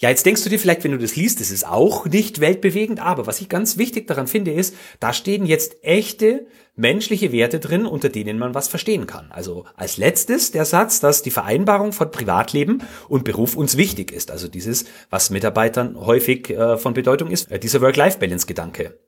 Ja, 0.00 0.08
jetzt 0.08 0.24
denkst 0.24 0.42
du 0.42 0.48
dir 0.48 0.58
vielleicht, 0.58 0.82
wenn 0.82 0.92
du 0.92 0.98
das 0.98 1.14
liest, 1.14 1.40
das 1.40 1.50
ist 1.50 1.66
auch 1.66 2.06
nicht 2.06 2.40
weltbewegend, 2.40 3.00
aber 3.00 3.26
was 3.26 3.42
ich 3.42 3.50
ganz 3.50 3.76
wichtig 3.76 4.06
daran 4.06 4.28
finde, 4.28 4.50
ist, 4.50 4.74
da 4.98 5.12
stehen 5.12 5.44
jetzt 5.44 5.84
echte 5.84 6.46
menschliche 6.74 7.32
Werte 7.32 7.60
drin, 7.60 7.84
unter 7.84 8.08
denen 8.08 8.38
man 8.38 8.54
was 8.54 8.66
verstehen 8.66 9.06
kann. 9.06 9.30
Also 9.30 9.66
als 9.76 9.98
letztes 9.98 10.52
der 10.52 10.64
Satz, 10.64 11.00
dass 11.00 11.20
die 11.20 11.30
Vereinbarung 11.30 11.92
von 11.92 12.10
Privatleben 12.10 12.82
und 13.10 13.24
Beruf 13.24 13.56
uns 13.56 13.76
wichtig 13.76 14.10
ist. 14.10 14.30
Also 14.30 14.48
dieses, 14.48 14.86
was 15.10 15.28
Mitarbeitern 15.28 16.00
häufig 16.00 16.48
äh, 16.48 16.78
von 16.78 16.94
Bedeutung 16.94 17.30
ist, 17.30 17.50
äh, 17.50 17.58
dieser 17.58 17.82
Work-Life-Balance-Gedanke. 17.82 18.98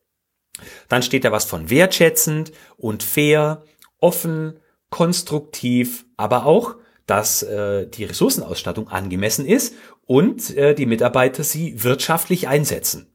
Dann 0.90 1.02
steht 1.02 1.24
da 1.24 1.32
was 1.32 1.46
von 1.46 1.70
wertschätzend 1.70 2.52
und 2.76 3.02
fair, 3.02 3.64
offen, 3.98 4.60
konstruktiv, 4.90 6.04
aber 6.18 6.44
auch, 6.44 6.74
dass 7.06 7.42
äh, 7.42 7.86
die 7.86 8.04
Ressourcenausstattung 8.04 8.88
angemessen 8.88 9.46
ist 9.46 9.74
und 10.06 10.56
äh, 10.56 10.74
die 10.74 10.86
Mitarbeiter 10.86 11.44
sie 11.44 11.82
wirtschaftlich 11.82 12.48
einsetzen. 12.48 13.12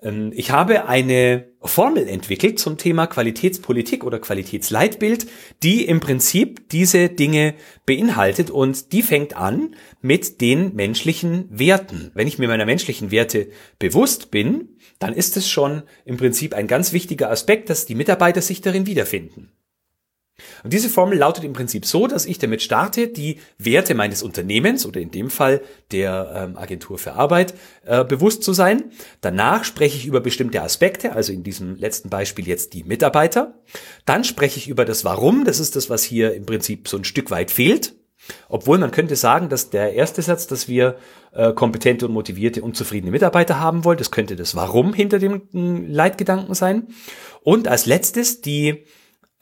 Ähm, 0.00 0.32
ich 0.34 0.50
habe 0.50 0.86
eine 0.86 1.48
Formel 1.60 2.06
entwickelt 2.08 2.58
zum 2.58 2.78
Thema 2.78 3.06
Qualitätspolitik 3.06 4.04
oder 4.04 4.18
Qualitätsleitbild, 4.18 5.26
die 5.62 5.86
im 5.86 6.00
Prinzip 6.00 6.68
diese 6.68 7.08
Dinge 7.08 7.54
beinhaltet 7.84 8.50
und 8.50 8.92
die 8.92 9.02
fängt 9.02 9.36
an 9.36 9.74
mit 10.00 10.40
den 10.40 10.74
menschlichen 10.74 11.46
Werten. 11.50 12.10
Wenn 12.14 12.28
ich 12.28 12.38
mir 12.38 12.48
meiner 12.48 12.66
menschlichen 12.66 13.10
Werte 13.10 13.48
bewusst 13.78 14.30
bin, 14.30 14.76
dann 14.98 15.14
ist 15.14 15.36
es 15.36 15.48
schon 15.48 15.82
im 16.04 16.16
Prinzip 16.16 16.54
ein 16.54 16.66
ganz 16.66 16.92
wichtiger 16.92 17.30
Aspekt, 17.30 17.70
dass 17.70 17.86
die 17.86 17.94
Mitarbeiter 17.94 18.42
sich 18.42 18.60
darin 18.60 18.86
wiederfinden. 18.86 19.50
Und 20.64 20.72
diese 20.72 20.88
Formel 20.88 21.18
lautet 21.18 21.44
im 21.44 21.52
Prinzip 21.52 21.84
so, 21.84 22.06
dass 22.06 22.26
ich 22.26 22.38
damit 22.38 22.62
starte, 22.62 23.08
die 23.08 23.40
Werte 23.58 23.94
meines 23.94 24.22
Unternehmens 24.22 24.86
oder 24.86 25.00
in 25.00 25.10
dem 25.10 25.30
Fall 25.30 25.62
der 25.90 26.48
ähm, 26.50 26.56
Agentur 26.56 26.98
für 26.98 27.14
Arbeit 27.14 27.54
äh, 27.84 28.04
bewusst 28.04 28.42
zu 28.42 28.52
sein. 28.52 28.84
Danach 29.20 29.64
spreche 29.64 29.96
ich 29.96 30.06
über 30.06 30.20
bestimmte 30.20 30.62
Aspekte, 30.62 31.12
also 31.12 31.32
in 31.32 31.42
diesem 31.42 31.76
letzten 31.76 32.10
Beispiel 32.10 32.46
jetzt 32.46 32.72
die 32.74 32.84
Mitarbeiter. 32.84 33.54
Dann 34.04 34.24
spreche 34.24 34.58
ich 34.58 34.68
über 34.68 34.84
das 34.84 35.04
Warum, 35.04 35.44
das 35.44 35.60
ist 35.60 35.76
das, 35.76 35.90
was 35.90 36.02
hier 36.02 36.34
im 36.34 36.46
Prinzip 36.46 36.88
so 36.88 36.96
ein 36.96 37.04
Stück 37.04 37.30
weit 37.30 37.50
fehlt. 37.50 37.94
Obwohl 38.48 38.78
man 38.78 38.90
könnte 38.90 39.16
sagen, 39.16 39.48
dass 39.48 39.70
der 39.70 39.94
erste 39.94 40.22
Satz, 40.22 40.46
dass 40.46 40.68
wir 40.68 40.96
äh, 41.32 41.52
kompetente 41.52 42.06
und 42.06 42.12
motivierte 42.12 42.62
und 42.62 42.76
zufriedene 42.76 43.10
Mitarbeiter 43.10 43.60
haben 43.60 43.84
wollen, 43.84 43.98
das 43.98 44.10
könnte 44.10 44.36
das 44.36 44.54
Warum 44.54 44.92
hinter 44.92 45.18
dem 45.18 45.42
äh, 45.54 45.92
Leitgedanken 45.92 46.54
sein. 46.54 46.88
Und 47.42 47.68
als 47.68 47.86
letztes 47.86 48.40
die 48.40 48.84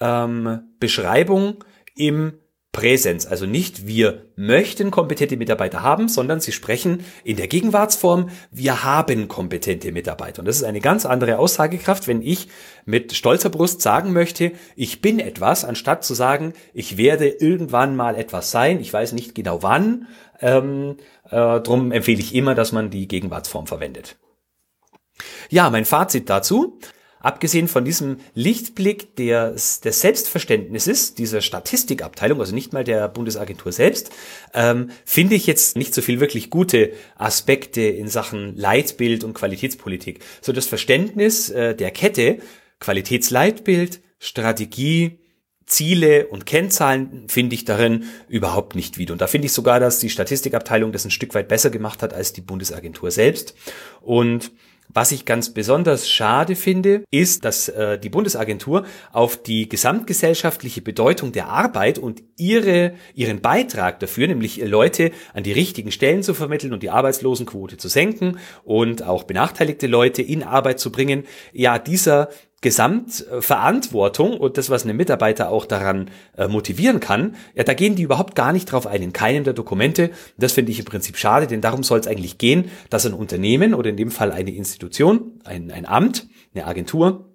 ähm, 0.01 0.61
Beschreibung 0.79 1.65
im 1.95 2.35
Präsens. 2.77 3.27
Also 3.27 3.47
nicht 3.47 3.87
wir 3.87 4.27
möchten 4.37 4.91
kompetente 4.91 5.39
Mitarbeiter 5.39 5.83
haben, 5.83 6.09
sondern 6.09 6.41
sie 6.41 6.53
sprechen 6.53 7.05
in 7.25 7.39
der 7.39 7.49
Gegenwartsform, 7.49 8.29
wir 8.51 8.85
haben 8.85 9.29
kompetente 9.29 9.93
Mitarbeiter. 9.93 10.41
Und 10.41 10.45
das 10.45 10.57
ist 10.57 10.63
eine 10.63 10.83
ganz 10.83 11.07
andere 11.07 11.39
Aussagekraft, 11.39 12.07
wenn 12.07 12.21
ich 12.21 12.49
mit 12.85 13.15
stolzer 13.15 13.49
Brust 13.49 13.81
sagen 13.81 14.13
möchte, 14.13 14.53
ich 14.77 15.01
bin 15.01 15.21
etwas, 15.21 15.65
anstatt 15.65 16.05
zu 16.05 16.13
sagen, 16.13 16.53
ich 16.75 16.99
werde 16.99 17.29
irgendwann 17.29 17.97
mal 17.97 18.15
etwas 18.15 18.51
sein, 18.51 18.79
ich 18.79 18.93
weiß 18.93 19.15
nicht 19.15 19.35
genau 19.35 19.63
wann. 19.63 20.07
Ähm, 20.43 20.99
äh, 21.31 21.61
drum 21.61 21.93
empfehle 21.93 22.21
ich 22.21 22.35
immer, 22.35 22.55
dass 22.55 22.73
man 22.73 22.91
die 22.91 23.09
Gegenwartsform 23.09 23.67
verwendet. 23.67 24.19
Ja, 25.49 25.71
mein 25.71 25.87
Fazit 25.87 26.29
dazu. 26.29 26.79
Abgesehen 27.27 27.67
von 27.67 27.85
diesem 27.85 28.19
Lichtblick 28.35 29.17
der, 29.17 29.51
des 29.51 29.81
Selbstverständnisses 29.83 31.15
dieser 31.15 31.41
Statistikabteilung, 31.41 32.39
also 32.39 32.55
nicht 32.55 32.73
mal 32.73 32.85
der 32.85 33.09
Bundesagentur 33.09 33.73
selbst, 33.73 34.11
ähm, 34.55 34.91
finde 35.05 35.35
ich 35.35 35.47
jetzt 35.47 35.77
nicht 35.77 35.93
so 35.93 36.03
viel 36.03 36.21
wirklich 36.21 36.51
gute 36.51 36.93
Aspekte 37.17 37.83
in 37.83 38.07
Sachen 38.07 38.57
Leitbild 38.57 39.25
und 39.25 39.35
Qualitätspolitik. 39.35 40.21
So 40.41 40.53
das 40.53 40.67
Verständnis 40.67 41.51
äh, 41.51 41.75
der 41.75 41.91
Kette, 41.91 42.39
Qualitätsleitbild, 42.79 44.01
Strategie, 44.21 45.19
Ziele 45.67 46.29
und 46.29 46.47
Kennzahlen 46.47 47.25
finde 47.27 47.57
ich 47.57 47.65
darin 47.65 48.05
überhaupt 48.29 48.77
nicht 48.77 48.99
wieder. 48.99 49.12
Und 49.12 49.21
da 49.21 49.27
finde 49.27 49.47
ich 49.47 49.53
sogar, 49.53 49.81
dass 49.81 49.99
die 49.99 50.11
Statistikabteilung 50.11 50.93
das 50.93 51.05
ein 51.05 51.11
Stück 51.11 51.35
weit 51.35 51.49
besser 51.49 51.71
gemacht 51.71 52.03
hat 52.03 52.15
als 52.15 52.33
die 52.33 52.41
Bundesagentur 52.41 53.11
selbst. 53.11 53.57
Und 54.01 54.53
was 54.88 55.12
ich 55.12 55.25
ganz 55.25 55.51
besonders 55.51 56.09
schade 56.09 56.57
finde, 56.57 57.05
ist, 57.11 57.44
dass 57.44 57.68
äh, 57.68 57.99
die 57.99 58.09
Bundesagentur 58.09 58.85
auf 59.12 59.42
die 59.42 59.68
gesamtgesellschaftliche 59.68 60.83
Bedeutung 60.83 61.33
der 61.33 61.49
Arbeit 61.49 61.99
und 61.99 62.22
ihre, 62.37 62.94
ihren 63.14 63.40
Beitrag 63.40 64.01
dafür, 64.01 64.29
nämlich 64.29 64.59
Leute 64.64 65.11
an 65.35 65.42
die 65.42 65.53
richtigen 65.53 65.90
Stellen 65.90 66.22
zu 66.22 66.35
vermitteln 66.35 66.72
und 66.72 66.83
die 66.83 66.90
Arbeitslosenquote 66.90 67.77
zu 67.77 67.88
senken 67.88 68.38
und 68.64 69.03
auch 69.03 69.25
benachteiligte 69.25 69.87
Leute 69.87 70.22
in 70.22 70.42
Arbeit 70.42 70.81
zu 70.81 70.90
bringen, 70.90 71.25
ja, 71.53 71.79
dieser 71.79 72.29
Gesamtverantwortung 72.62 74.38
und 74.38 74.57
das, 74.57 74.71
was 74.71 74.85
eine 74.85 74.95
Mitarbeiter 74.95 75.51
auch 75.51 75.66
daran 75.66 76.11
äh, 76.37 76.49
motivieren 76.49 77.01
kann, 77.01 77.37
ja, 77.55 77.64
da 77.64 77.75
gehen 77.75 77.97
die 77.97 78.03
überhaupt 78.03 78.35
gar 78.35 78.53
nicht 78.53 78.73
drauf 78.73 78.87
ein, 78.87 79.03
in 79.03 79.12
keinem 79.12 79.45
der 79.45 79.53
Dokumente. 79.53 80.11
Das 80.38 80.53
finde 80.53 80.73
ich 80.73 80.79
im 80.79 80.87
Prinzip 80.87 81.19
schade, 81.19 81.47
denn 81.47 81.61
darum 81.61 81.83
soll 81.83 82.01
es 82.01 82.07
eigentlich 82.07 82.38
gehen, 82.38 82.71
dass 82.88 83.05
ein 83.05 83.12
Unternehmen 83.12 83.75
oder 83.75 83.90
in 83.90 83.97
dem 83.97 84.11
Fall 84.11 84.33
eine 84.33 84.53
Institution, 84.53 85.40
ein, 85.45 85.71
ein 85.71 85.87
Amt, 85.87 86.27
eine 86.55 86.66
Agentur, 86.66 87.27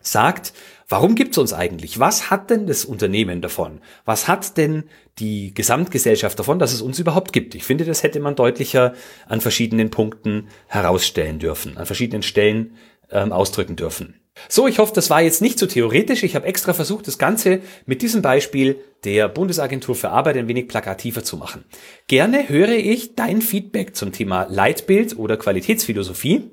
sagt, 0.00 0.52
warum 0.88 1.14
gibt's 1.14 1.38
uns 1.38 1.52
eigentlich? 1.52 1.98
Was 1.98 2.30
hat 2.30 2.50
denn 2.50 2.66
das 2.66 2.84
Unternehmen 2.84 3.40
davon? 3.40 3.80
Was 4.04 4.28
hat 4.28 4.56
denn 4.56 4.84
die 5.18 5.54
Gesamtgesellschaft 5.54 6.38
davon, 6.38 6.58
dass 6.58 6.72
es 6.72 6.82
uns 6.82 6.98
überhaupt 6.98 7.32
gibt? 7.32 7.54
Ich 7.54 7.64
finde, 7.64 7.84
das 7.84 8.02
hätte 8.02 8.20
man 8.20 8.34
deutlicher 8.34 8.94
an 9.26 9.40
verschiedenen 9.40 9.90
Punkten 9.90 10.48
herausstellen 10.66 11.38
dürfen, 11.38 11.78
an 11.78 11.86
verschiedenen 11.86 12.22
Stellen 12.22 12.74
ähm, 13.10 13.32
ausdrücken 13.32 13.76
dürfen. 13.76 14.20
So, 14.48 14.66
ich 14.66 14.78
hoffe, 14.78 14.94
das 14.94 15.10
war 15.10 15.20
jetzt 15.22 15.42
nicht 15.42 15.58
so 15.58 15.66
theoretisch. 15.66 16.22
Ich 16.24 16.34
habe 16.34 16.46
extra 16.46 16.72
versucht, 16.72 17.06
das 17.06 17.18
Ganze 17.18 17.60
mit 17.86 18.02
diesem 18.02 18.20
Beispiel 18.20 18.80
der 19.04 19.28
Bundesagentur 19.28 19.94
für 19.94 20.10
Arbeit 20.10 20.36
ein 20.36 20.48
wenig 20.48 20.66
plakativer 20.68 21.22
zu 21.22 21.36
machen. 21.36 21.64
Gerne 22.08 22.48
höre 22.48 22.70
ich 22.70 23.14
dein 23.14 23.42
Feedback 23.42 23.94
zum 23.94 24.10
Thema 24.12 24.48
Leitbild 24.50 25.16
oder 25.18 25.36
Qualitätsphilosophie. 25.36 26.50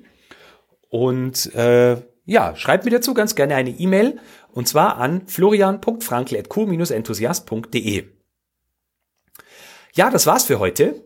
Und 0.89 1.55
äh, 1.55 1.97
ja, 2.25 2.55
schreib 2.55 2.85
mir 2.85 2.91
dazu 2.91 3.13
ganz 3.13 3.35
gerne 3.35 3.55
eine 3.55 3.71
E-Mail 3.71 4.19
und 4.51 4.67
zwar 4.67 4.97
an 4.97 5.27
florian.frankl.q-enthusiast.de. 5.27 8.03
Ja, 9.93 10.09
das 10.09 10.25
war's 10.27 10.45
für 10.45 10.59
heute. 10.59 11.03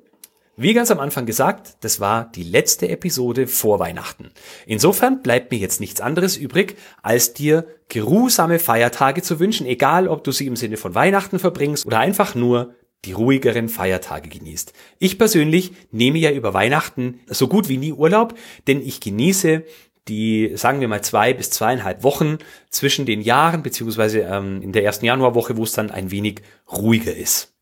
Wie 0.58 0.74
ganz 0.74 0.90
am 0.90 1.02
Anfang 1.02 1.26
gesagt, 1.26 1.76
das 1.82 2.00
war 2.00 2.32
die 2.34 2.44
letzte 2.44 2.88
Episode 2.88 3.46
vor 3.46 3.80
Weihnachten. 3.80 4.32
Insofern 4.66 5.22
bleibt 5.22 5.52
mir 5.52 5.58
jetzt 5.58 5.82
nichts 5.82 6.00
anderes 6.00 6.38
übrig, 6.38 6.78
als 7.02 7.34
dir 7.34 7.68
geruhsame 7.90 8.58
Feiertage 8.60 9.22
zu 9.22 9.42
wünschen, 9.42 9.68
egal 9.68 10.08
ob 10.08 10.24
du 10.24 10.32
sie 10.32 10.48
im 10.48 10.56
Sinne 10.56 10.78
von 10.78 10.96
Weihnachten 10.96 11.40
verbringst 11.40 11.86
oder 11.86 12.00
einfach 12.00 12.36
nur 12.36 12.74
die 13.04 13.12
ruhigeren 13.12 13.68
Feiertage 13.68 14.30
genießt. 14.30 14.72
Ich 14.98 15.18
persönlich 15.18 15.74
nehme 15.92 16.20
ja 16.20 16.32
über 16.32 16.54
Weihnachten 16.54 17.20
so 17.28 17.50
gut 17.50 17.68
wie 17.68 17.78
nie 17.78 17.92
Urlaub, 17.92 18.34
denn 18.68 18.82
ich 18.82 19.02
genieße 19.02 19.64
die, 20.08 20.52
sagen 20.56 20.80
wir 20.80 20.88
mal, 20.88 21.04
zwei 21.04 21.34
bis 21.34 21.50
zweieinhalb 21.50 22.04
Wochen 22.04 22.38
zwischen 22.70 23.06
den 23.06 23.20
Jahren, 23.20 23.62
beziehungsweise 23.62 24.20
ähm, 24.20 24.62
in 24.62 24.72
der 24.72 24.86
ersten 24.86 25.06
Januarwoche, 25.06 25.58
wo 25.58 25.64
es 25.64 25.74
dann 25.74 25.92
ein 25.92 26.12
wenig 26.12 26.42
ruhiger 26.72 27.14
ist. 27.14 27.55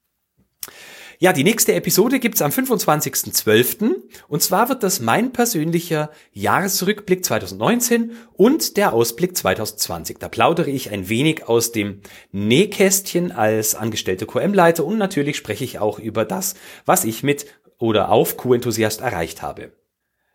Ja, 1.19 1.31
die 1.31 1.43
nächste 1.43 1.73
Episode 1.73 2.19
gibt's 2.19 2.41
am 2.41 2.51
25.12. 2.51 3.95
Und 4.27 4.41
zwar 4.41 4.69
wird 4.69 4.83
das 4.83 4.99
mein 4.99 5.31
persönlicher 5.31 6.11
Jahresrückblick 6.31 7.23
2019 7.23 8.11
und 8.33 8.77
der 8.77 8.93
Ausblick 8.93 9.37
2020. 9.37 10.17
Da 10.19 10.29
plaudere 10.29 10.69
ich 10.69 10.91
ein 10.91 11.09
wenig 11.09 11.47
aus 11.47 11.71
dem 11.71 12.01
Nähkästchen 12.31 13.31
als 13.31 13.75
angestellter 13.75 14.25
QM-Leiter 14.25 14.85
und 14.85 14.97
natürlich 14.97 15.37
spreche 15.37 15.63
ich 15.63 15.79
auch 15.79 15.99
über 15.99 16.25
das, 16.25 16.55
was 16.85 17.03
ich 17.05 17.23
mit 17.23 17.45
oder 17.77 18.09
auf 18.09 18.37
Q-Enthusiast 18.37 19.01
erreicht 19.01 19.41
habe. 19.41 19.71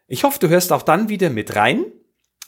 Ich 0.06 0.24
hoffe, 0.24 0.38
du 0.38 0.48
hörst 0.48 0.72
auch 0.72 0.82
dann 0.82 1.08
wieder 1.08 1.28
mit 1.28 1.54
rein. 1.56 1.84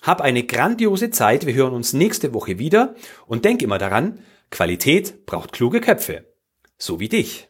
Hab 0.02 0.22
eine 0.22 0.44
grandiose 0.44 1.10
Zeit. 1.10 1.44
Wir 1.46 1.54
hören 1.54 1.74
uns 1.74 1.92
nächste 1.92 2.32
Woche 2.32 2.58
wieder 2.58 2.94
und 3.26 3.44
denk 3.44 3.60
immer 3.60 3.78
daran, 3.78 4.20
Qualität 4.50 5.26
braucht 5.26 5.52
kluge 5.52 5.80
Köpfe. 5.80 6.24
So 6.78 7.00
wie 7.00 7.08
dich. 7.08 7.49